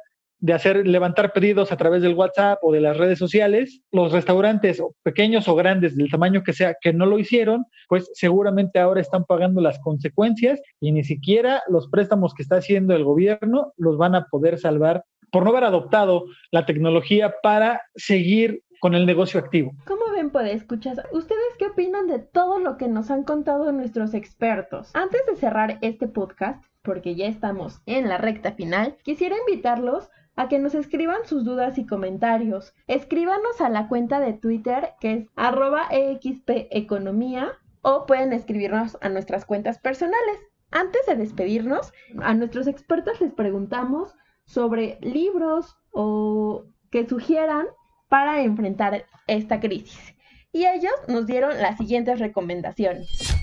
de 0.41 0.53
hacer 0.53 0.85
levantar 0.87 1.33
pedidos 1.33 1.71
a 1.71 1.77
través 1.77 2.01
del 2.01 2.15
WhatsApp 2.15 2.59
o 2.63 2.73
de 2.73 2.81
las 2.81 2.97
redes 2.97 3.19
sociales. 3.19 3.81
Los 3.91 4.11
restaurantes 4.11 4.81
pequeños 5.03 5.47
o 5.47 5.55
grandes 5.55 5.95
del 5.95 6.09
tamaño 6.09 6.43
que 6.43 6.53
sea 6.53 6.75
que 6.81 6.91
no 6.91 7.05
lo 7.05 7.19
hicieron, 7.19 7.65
pues 7.87 8.09
seguramente 8.13 8.79
ahora 8.79 9.01
están 9.01 9.23
pagando 9.23 9.61
las 9.61 9.79
consecuencias 9.79 10.59
y 10.79 10.91
ni 10.91 11.03
siquiera 11.03 11.61
los 11.69 11.87
préstamos 11.87 12.33
que 12.33 12.43
está 12.43 12.57
haciendo 12.57 12.95
el 12.95 13.03
gobierno 13.03 13.73
los 13.77 13.97
van 13.97 14.15
a 14.15 14.25
poder 14.25 14.57
salvar 14.57 15.05
por 15.31 15.43
no 15.43 15.51
haber 15.51 15.63
adoptado 15.63 16.25
la 16.51 16.65
tecnología 16.65 17.35
para 17.41 17.83
seguir 17.95 18.63
con 18.81 18.95
el 18.95 19.05
negocio 19.05 19.39
activo. 19.39 19.73
¿Cómo 19.85 20.11
ven, 20.11 20.31
puede 20.31 20.53
escuchar? 20.53 21.07
¿Ustedes 21.11 21.39
qué 21.59 21.67
opinan 21.67 22.07
de 22.07 22.17
todo 22.17 22.57
lo 22.57 22.77
que 22.77 22.87
nos 22.87 23.11
han 23.11 23.23
contado 23.23 23.71
nuestros 23.71 24.15
expertos? 24.15 24.89
Antes 24.95 25.21
de 25.27 25.35
cerrar 25.35 25.77
este 25.81 26.07
podcast, 26.07 26.65
porque 26.81 27.13
ya 27.13 27.27
estamos 27.27 27.81
en 27.85 28.09
la 28.09 28.17
recta 28.17 28.53
final, 28.53 28.97
quisiera 29.03 29.35
invitarlos 29.47 30.09
a 30.35 30.47
que 30.47 30.59
nos 30.59 30.75
escriban 30.75 31.25
sus 31.25 31.43
dudas 31.43 31.77
y 31.77 31.85
comentarios. 31.85 32.73
Escríbanos 32.87 33.61
a 33.61 33.69
la 33.69 33.87
cuenta 33.87 34.19
de 34.19 34.33
Twitter 34.33 34.93
que 34.99 35.13
es 35.13 35.27
arroba 35.35 35.87
expeconomía 35.91 37.53
o 37.81 38.05
pueden 38.05 38.33
escribirnos 38.33 38.97
a 39.01 39.09
nuestras 39.09 39.45
cuentas 39.45 39.79
personales. 39.79 40.39
Antes 40.71 41.05
de 41.05 41.15
despedirnos, 41.15 41.93
a 42.21 42.33
nuestros 42.33 42.67
expertos 42.67 43.19
les 43.19 43.33
preguntamos 43.33 44.15
sobre 44.45 44.97
libros 45.01 45.77
o 45.91 46.65
que 46.91 47.07
sugieran 47.07 47.67
para 48.07 48.41
enfrentar 48.41 49.05
esta 49.27 49.59
crisis. 49.59 50.15
Y 50.53 50.65
ellos 50.65 50.93
nos 51.07 51.27
dieron 51.27 51.57
las 51.61 51.77
siguientes 51.77 52.19
recomendaciones. 52.19 53.37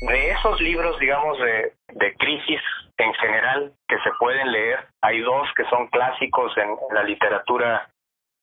De 0.00 0.30
esos 0.30 0.60
libros, 0.60 0.98
digamos, 0.98 1.38
de, 1.38 1.72
de 1.94 2.14
crisis 2.14 2.60
en 3.00 3.14
general 3.14 3.72
que 3.88 3.98
se 4.00 4.10
pueden 4.18 4.52
leer. 4.52 4.86
Hay 5.00 5.20
dos 5.20 5.48
que 5.56 5.64
son 5.64 5.86
clásicos 5.88 6.56
en, 6.58 6.76
la 6.92 7.02
literatura 7.02 7.88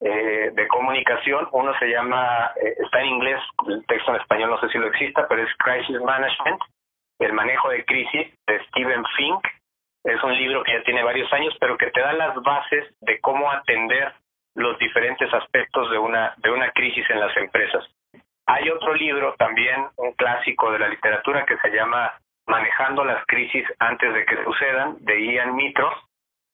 eh, 0.01 0.51
de 0.53 0.67
comunicación. 0.67 1.47
Uno 1.51 1.77
se 1.77 1.87
llama, 1.87 2.51
eh, 2.61 2.75
está 2.79 3.01
en 3.01 3.07
inglés, 3.07 3.39
el 3.67 3.85
texto 3.85 4.11
en 4.11 4.21
español 4.21 4.49
no 4.49 4.59
sé 4.59 4.69
si 4.69 4.77
lo 4.77 4.87
exista, 4.87 5.27
pero 5.27 5.43
es 5.43 5.53
Crisis 5.57 6.01
Management, 6.01 6.61
el 7.19 7.33
manejo 7.33 7.69
de 7.69 7.85
crisis 7.85 8.33
de 8.47 8.65
Stephen 8.65 9.05
Fink. 9.15 9.47
Es 10.03 10.23
un 10.23 10.35
libro 10.35 10.63
que 10.63 10.73
ya 10.73 10.83
tiene 10.83 11.03
varios 11.03 11.31
años, 11.33 11.55
pero 11.59 11.77
que 11.77 11.91
te 11.91 11.99
da 11.99 12.13
las 12.13 12.35
bases 12.41 12.93
de 13.01 13.19
cómo 13.19 13.51
atender 13.51 14.13
los 14.55 14.77
diferentes 14.79 15.31
aspectos 15.33 15.91
de 15.91 15.99
una, 15.99 16.33
de 16.37 16.49
una 16.49 16.71
crisis 16.71 17.07
en 17.09 17.19
las 17.19 17.35
empresas. 17.37 17.83
Hay 18.47 18.69
otro 18.69 18.95
libro 18.95 19.35
también, 19.37 19.87
un 19.97 20.13
clásico 20.13 20.71
de 20.71 20.79
la 20.79 20.87
literatura 20.87 21.45
que 21.45 21.57
se 21.57 21.69
llama 21.69 22.13
Manejando 22.47 23.03
las 23.03 23.25
crisis 23.27 23.65
antes 23.79 24.13
de 24.13 24.25
que 24.25 24.43
sucedan, 24.43 24.97
de 25.01 25.33
Ian 25.33 25.55
Mitro, 25.55 25.89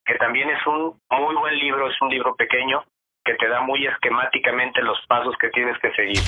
que 0.05 0.15
también 0.15 0.49
es 0.49 0.65
un 0.67 0.99
muy 1.09 1.35
buen 1.35 1.57
libro, 1.57 1.87
es 1.89 1.95
un 2.01 2.09
libro 2.09 2.35
pequeño 2.35 2.83
que 3.23 3.35
te 3.35 3.47
da 3.47 3.61
muy 3.61 3.85
esquemáticamente 3.85 4.81
los 4.81 4.97
pasos 5.07 5.35
que 5.39 5.49
tienes 5.49 5.77
que 5.79 5.91
seguir. 5.93 6.19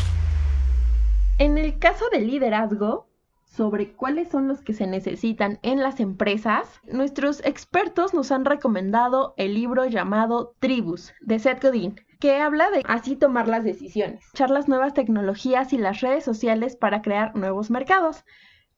En 1.39 1.57
el 1.57 1.79
caso 1.79 2.09
del 2.09 2.27
liderazgo, 2.27 3.07
sobre 3.43 3.93
cuáles 3.93 4.29
son 4.29 4.47
los 4.47 4.61
que 4.61 4.73
se 4.73 4.87
necesitan 4.87 5.59
en 5.63 5.81
las 5.81 5.99
empresas, 5.99 6.81
nuestros 6.85 7.45
expertos 7.45 8.13
nos 8.13 8.31
han 8.31 8.45
recomendado 8.45 9.33
el 9.37 9.53
libro 9.53 9.85
llamado 9.85 10.53
Tribus 10.59 11.13
de 11.21 11.39
Seth 11.39 11.63
Godin, 11.63 11.95
que 12.19 12.37
habla 12.37 12.69
de 12.69 12.83
así 12.85 13.15
tomar 13.15 13.47
las 13.47 13.63
decisiones, 13.63 14.29
echar 14.33 14.49
las 14.49 14.67
nuevas 14.67 14.93
tecnologías 14.93 15.73
y 15.73 15.77
las 15.77 16.01
redes 16.01 16.23
sociales 16.23 16.75
para 16.75 17.01
crear 17.01 17.35
nuevos 17.35 17.71
mercados. 17.71 18.25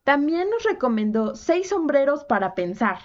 También 0.07 0.49
nos 0.49 0.63
recomendó 0.63 1.35
Seis 1.35 1.67
sombreros 1.67 2.23
para 2.23 2.55
pensar, 2.55 2.99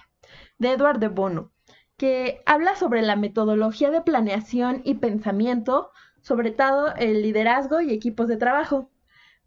de 0.59 0.71
Edward 0.71 1.01
de 1.01 1.09
Bono, 1.09 1.51
que 1.97 2.43
habla 2.47 2.77
sobre 2.77 3.03
la 3.03 3.17
metodología 3.17 3.91
de 3.91 4.03
planeación 4.03 4.83
y 4.85 4.95
pensamiento, 4.95 5.91
sobre 6.21 6.53
todo 6.53 6.95
el 6.95 7.23
liderazgo 7.23 7.81
y 7.81 7.93
equipos 7.93 8.29
de 8.29 8.37
trabajo. 8.37 8.89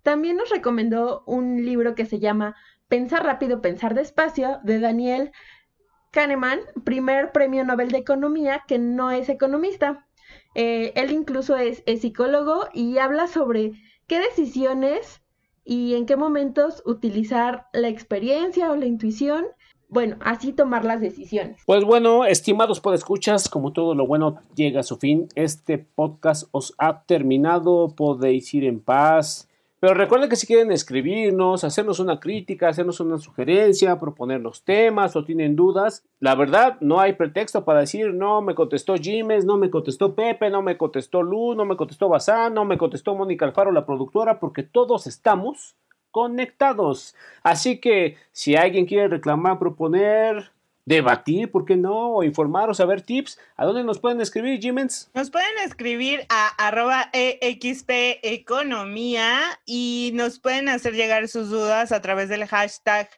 También 0.04 0.36
nos 0.36 0.50
recomendó 0.50 1.24
un 1.28 1.64
libro 1.64 1.96
que 1.96 2.06
se 2.06 2.20
llama 2.20 2.58
Pensar 2.90 3.24
rápido, 3.24 3.62
pensar 3.62 3.94
despacio, 3.94 4.60
de 4.64 4.82
Daniel 4.82 5.32
Kahneman, 6.12 6.60
primer 6.84 7.32
premio 7.32 7.64
Nobel 7.64 7.88
de 7.88 8.00
Economía, 8.00 8.64
que 8.68 8.80
no 8.80 9.12
es 9.12 9.30
economista. 9.30 10.06
Eh, 10.56 10.92
él 10.98 11.10
incluso 11.12 11.56
es 11.56 11.86
psicólogo 12.02 12.68
y 12.74 12.98
habla 12.98 13.28
sobre 13.28 13.72
qué 14.08 14.20
decisiones 14.20 15.22
y 15.66 15.96
en 15.96 16.06
qué 16.06 16.16
momentos 16.16 16.82
utilizar 16.86 17.68
la 17.74 17.90
experiencia 17.90 18.72
o 18.72 18.76
la 18.76 18.86
intuición 18.86 19.48
bueno, 19.88 20.18
así 20.20 20.52
tomar 20.52 20.84
las 20.84 21.00
decisiones. 21.00 21.62
Pues 21.66 21.84
bueno, 21.84 22.26
estimados 22.26 22.82
podescuchas, 22.82 23.48
como 23.48 23.72
todo 23.72 23.94
lo 23.94 24.08
bueno 24.08 24.40
llega 24.56 24.80
a 24.80 24.84
su 24.84 24.98
fin, 24.98 25.28
este 25.36 25.78
podcast 25.78 26.48
os 26.52 26.74
ha 26.78 27.04
terminado, 27.04 27.90
podéis 27.96 28.54
ir 28.54 28.66
en 28.66 28.80
paz. 28.80 29.48
Pero 29.86 29.94
recuerden 29.94 30.32
que 30.32 30.36
si 30.36 30.48
quieren 30.48 30.72
escribirnos, 30.72 31.64
hacernos 31.64 32.00
una 32.00 32.20
crítica, 32.20 32.70
hacernos 32.70 33.00
una 33.02 33.20
sugerencia, 33.20 34.00
proponernos 34.00 34.64
temas 34.64 35.16
o 35.16 35.24
tienen 35.24 35.56
dudas, 35.56 36.04
la 36.20 36.34
verdad 36.34 36.78
no 36.82 37.00
hay 37.00 37.14
pretexto 37.14 37.64
para 37.66 37.82
decir 37.82 38.12
no 38.12 38.42
me 38.42 38.56
contestó 38.56 38.96
Jiménez, 38.96 39.46
no 39.46 39.60
me 39.60 39.70
contestó 39.70 40.16
Pepe, 40.16 40.50
no 40.50 40.64
me 40.64 40.76
contestó 40.76 41.22
Lu, 41.22 41.54
no 41.54 41.66
me 41.66 41.78
contestó 41.78 42.10
Bazán, 42.10 42.56
no 42.56 42.66
me 42.66 42.80
contestó 42.80 43.14
Mónica 43.14 43.46
Alfaro, 43.46 43.72
la 43.72 43.86
productora, 43.86 44.40
porque 44.40 44.64
todos 44.64 45.06
estamos 45.06 45.76
conectados. 46.10 47.14
Así 47.44 47.80
que 47.80 48.18
si 48.32 48.56
alguien 48.56 48.88
quiere 48.88 49.08
reclamar, 49.08 49.60
proponer, 49.60 50.52
debatir, 50.86 51.52
¿por 51.52 51.66
qué 51.66 51.76
no? 51.76 52.16
O 52.16 52.24
informar 52.24 52.70
o 52.70 52.74
saber 52.74 53.02
tips, 53.02 53.40
¿a 53.58 53.66
dónde 53.66 53.84
nos 53.84 54.00
pueden 54.00 54.22
escribir, 54.22 54.60
Jimens? 54.62 55.10
Nos 55.14 55.32
pueden 55.32 55.58
escribir 55.66 56.26
a 56.30 56.48
arroba 56.68 57.10
EXP 57.12 57.90
Economía 58.22 59.60
y 59.66 60.12
nos 60.14 60.40
pueden 60.40 60.70
hacer 60.70 60.94
llegar 60.94 61.28
sus 61.28 61.50
dudas 61.50 61.92
a 61.92 62.02
través 62.02 62.30
del 62.30 62.46
hashtag 62.46 63.10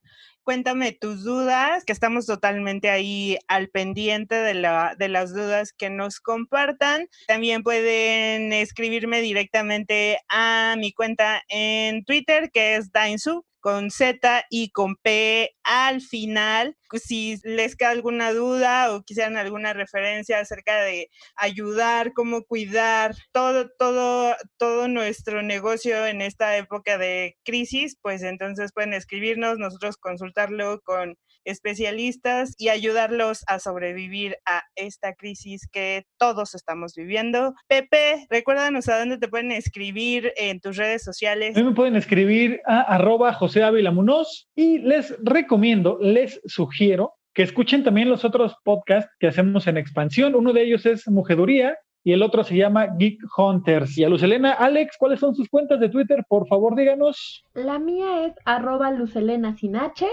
cuéntame 0.48 0.94
tus 0.94 1.26
dudas, 1.26 1.84
que 1.84 1.92
estamos 1.92 2.26
totalmente 2.26 2.90
ahí 2.90 3.38
al 3.50 3.68
pendiente 3.68 4.36
de, 4.36 4.54
la, 4.54 4.96
de 4.98 5.10
las 5.10 5.34
dudas 5.34 5.74
que 5.74 5.90
nos 5.90 6.22
compartan. 6.22 7.10
También 7.28 7.64
pueden 7.64 8.54
escribirme 8.54 9.20
directamente 9.20 10.20
a 10.30 10.76
mi 10.78 10.94
cuenta 10.94 11.44
en 11.50 12.06
Twitter, 12.06 12.50
que 12.50 12.78
es 12.78 12.94
Dainsu, 12.94 13.44
con 13.60 13.92
Z 13.92 14.46
y 14.50 14.72
con 14.72 14.96
P 14.96 15.52
al 15.64 16.02
final. 16.02 16.78
Si 17.04 17.38
les 17.44 17.76
queda 17.76 17.90
alguna 17.90 18.32
duda 18.32 18.94
o 18.94 19.04
quisieran 19.04 19.38
alguna 19.38 19.74
referencia 19.74 20.40
acerca 20.40 20.82
de 20.82 21.10
ayudar, 21.36 22.14
cómo 22.14 22.44
cuidar 22.44 23.16
todo, 23.32 23.70
todo, 23.78 24.36
todo 24.58 24.88
nuestro 24.88 25.42
negocio 25.42 26.06
en 26.06 26.22
esta 26.22 26.56
época 26.58 26.98
de 26.98 27.38
crisis, 27.44 27.98
pues 28.02 28.24
entonces 28.24 28.72
pueden 28.74 28.94
escribirnos, 28.94 29.58
nosotros 29.58 29.98
consultarlo 29.98 30.80
con 30.82 31.18
especialistas 31.48 32.54
y 32.58 32.70
ayudarlos 32.70 33.44
a 33.48 33.60
sobrevivir 33.60 34.38
a 34.46 34.64
esta 34.76 35.14
crisis 35.14 35.68
que 35.72 36.06
todos 36.18 36.56
estamos 36.56 36.94
viviendo. 36.96 37.54
Pepe, 37.68 38.28
recuérdanos 38.30 38.90
a 38.90 39.00
dónde 39.00 39.18
te 39.18 39.28
pueden 39.28 39.52
escribir 39.52 40.34
en 40.36 40.60
tus 40.60 40.78
redes 40.78 41.04
sociales. 41.04 41.56
A 41.56 41.60
mí 41.60 41.66
me 41.66 41.76
pueden 41.76 41.96
escribir 41.96 42.62
a 42.66 42.82
arroba 42.82 43.34
José 43.34 43.64
Ávila 43.64 43.92
Munoz 43.92 44.48
y 44.56 44.80
les 44.80 45.16
recomiendo, 45.24 45.98
les 46.02 46.42
sugiero 46.46 47.14
que 47.34 47.44
escuchen 47.44 47.84
también 47.84 48.10
los 48.10 48.26
otros 48.26 48.56
podcasts 48.64 49.12
que 49.20 49.28
hacemos 49.28 49.68
en 49.68 49.78
expansión. 49.78 50.34
Uno 50.34 50.54
de 50.54 50.64
ellos 50.64 50.88
es 50.88 51.08
Mujeduría 51.08 51.78
y 52.04 52.14
el 52.14 52.24
otro 52.24 52.44
se 52.44 52.56
llama 52.56 52.96
Geek 52.98 53.20
Hunters. 53.38 53.98
Y 53.98 54.04
a 54.04 54.10
Lucelena, 54.10 54.54
Alex, 54.54 54.96
¿cuáles 54.98 55.20
son 55.20 55.36
sus 55.36 55.48
cuentas 55.50 55.80
de 55.80 55.90
Twitter? 55.90 56.26
Por 56.28 56.48
favor, 56.48 56.76
díganos. 56.76 57.44
La 57.54 57.80
mía 57.80 58.26
es 58.26 58.34
arroba 58.46 58.92
Lucelena 58.92 59.56
sin 59.56 59.76
H. 59.76 60.08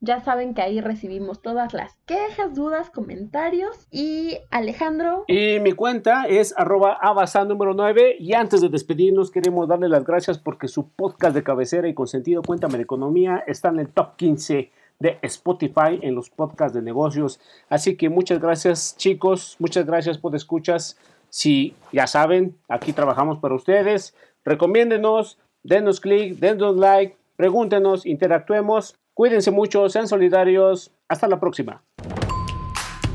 Ya 0.00 0.20
saben 0.20 0.52
que 0.52 0.62
ahí 0.62 0.80
recibimos 0.80 1.40
todas 1.40 1.72
las 1.72 1.96
quejas, 2.04 2.54
dudas, 2.54 2.90
comentarios. 2.90 3.86
Y 3.90 4.38
Alejandro. 4.50 5.24
Y 5.26 5.58
mi 5.60 5.72
cuenta 5.72 6.24
es 6.28 6.54
arroba 6.56 6.98
número 7.46 7.74
9. 7.74 8.16
Y 8.18 8.34
antes 8.34 8.60
de 8.60 8.68
despedirnos, 8.68 9.30
queremos 9.30 9.68
darle 9.68 9.88
las 9.88 10.04
gracias 10.04 10.38
porque 10.38 10.68
su 10.68 10.90
podcast 10.90 11.34
de 11.34 11.42
cabecera 11.42 11.88
y 11.88 11.94
con 11.94 12.06
sentido 12.06 12.42
Cuéntame 12.42 12.76
de 12.76 12.82
Economía 12.82 13.42
está 13.46 13.70
en 13.70 13.80
el 13.80 13.88
top 13.88 14.16
15 14.16 14.70
de 14.98 15.18
Spotify 15.22 15.98
en 16.02 16.14
los 16.14 16.30
podcasts 16.30 16.74
de 16.74 16.82
negocios. 16.82 17.40
Así 17.68 17.96
que 17.96 18.08
muchas 18.08 18.40
gracias, 18.40 18.96
chicos. 18.96 19.56
Muchas 19.58 19.86
gracias 19.86 20.18
por 20.18 20.34
escuchas. 20.34 20.98
Si 21.30 21.74
ya 21.92 22.06
saben, 22.06 22.56
aquí 22.68 22.92
trabajamos 22.92 23.38
para 23.38 23.54
ustedes. 23.54 24.14
Recomiéndenos, 24.44 25.38
denos 25.62 26.00
clic, 26.00 26.38
denos 26.38 26.76
like, 26.76 27.16
pregúntenos, 27.36 28.06
interactuemos. 28.06 28.94
Cuídense 29.16 29.50
mucho, 29.50 29.88
sean 29.88 30.06
solidarios. 30.08 30.90
Hasta 31.08 31.26
la 31.26 31.40
próxima. 31.40 31.82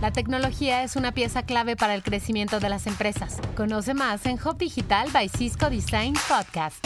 La 0.02 0.12
tecnología 0.12 0.82
es 0.82 0.96
una 0.96 1.12
pieza 1.12 1.44
clave 1.44 1.76
para 1.76 1.94
el 1.94 2.02
crecimiento 2.02 2.60
de 2.60 2.70
las 2.70 2.88
empresas. 2.88 3.40
Conoce 3.56 3.94
más 3.94 4.26
en 4.26 4.40
Hop 4.44 4.58
Digital 4.58 5.10
by 5.14 5.30
Cisco 5.30 5.70
Design 5.70 6.16
Podcast. 6.28 6.84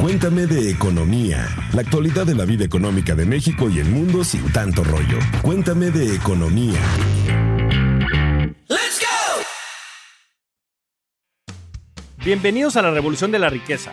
Cuéntame 0.00 0.46
de 0.46 0.70
economía, 0.70 1.46
la 1.74 1.82
actualidad 1.82 2.24
de 2.24 2.34
la 2.34 2.46
vida 2.46 2.64
económica 2.64 3.14
de 3.14 3.26
México 3.26 3.68
y 3.68 3.80
el 3.80 3.90
mundo 3.90 4.24
sin 4.24 4.50
tanto 4.54 4.84
rollo. 4.84 5.18
Cuéntame 5.42 5.90
de 5.90 6.14
economía. 6.14 6.80
Bienvenidos 12.24 12.76
a 12.78 12.82
la 12.82 12.90
Revolución 12.90 13.30
de 13.30 13.38
la 13.38 13.50
Riqueza 13.50 13.92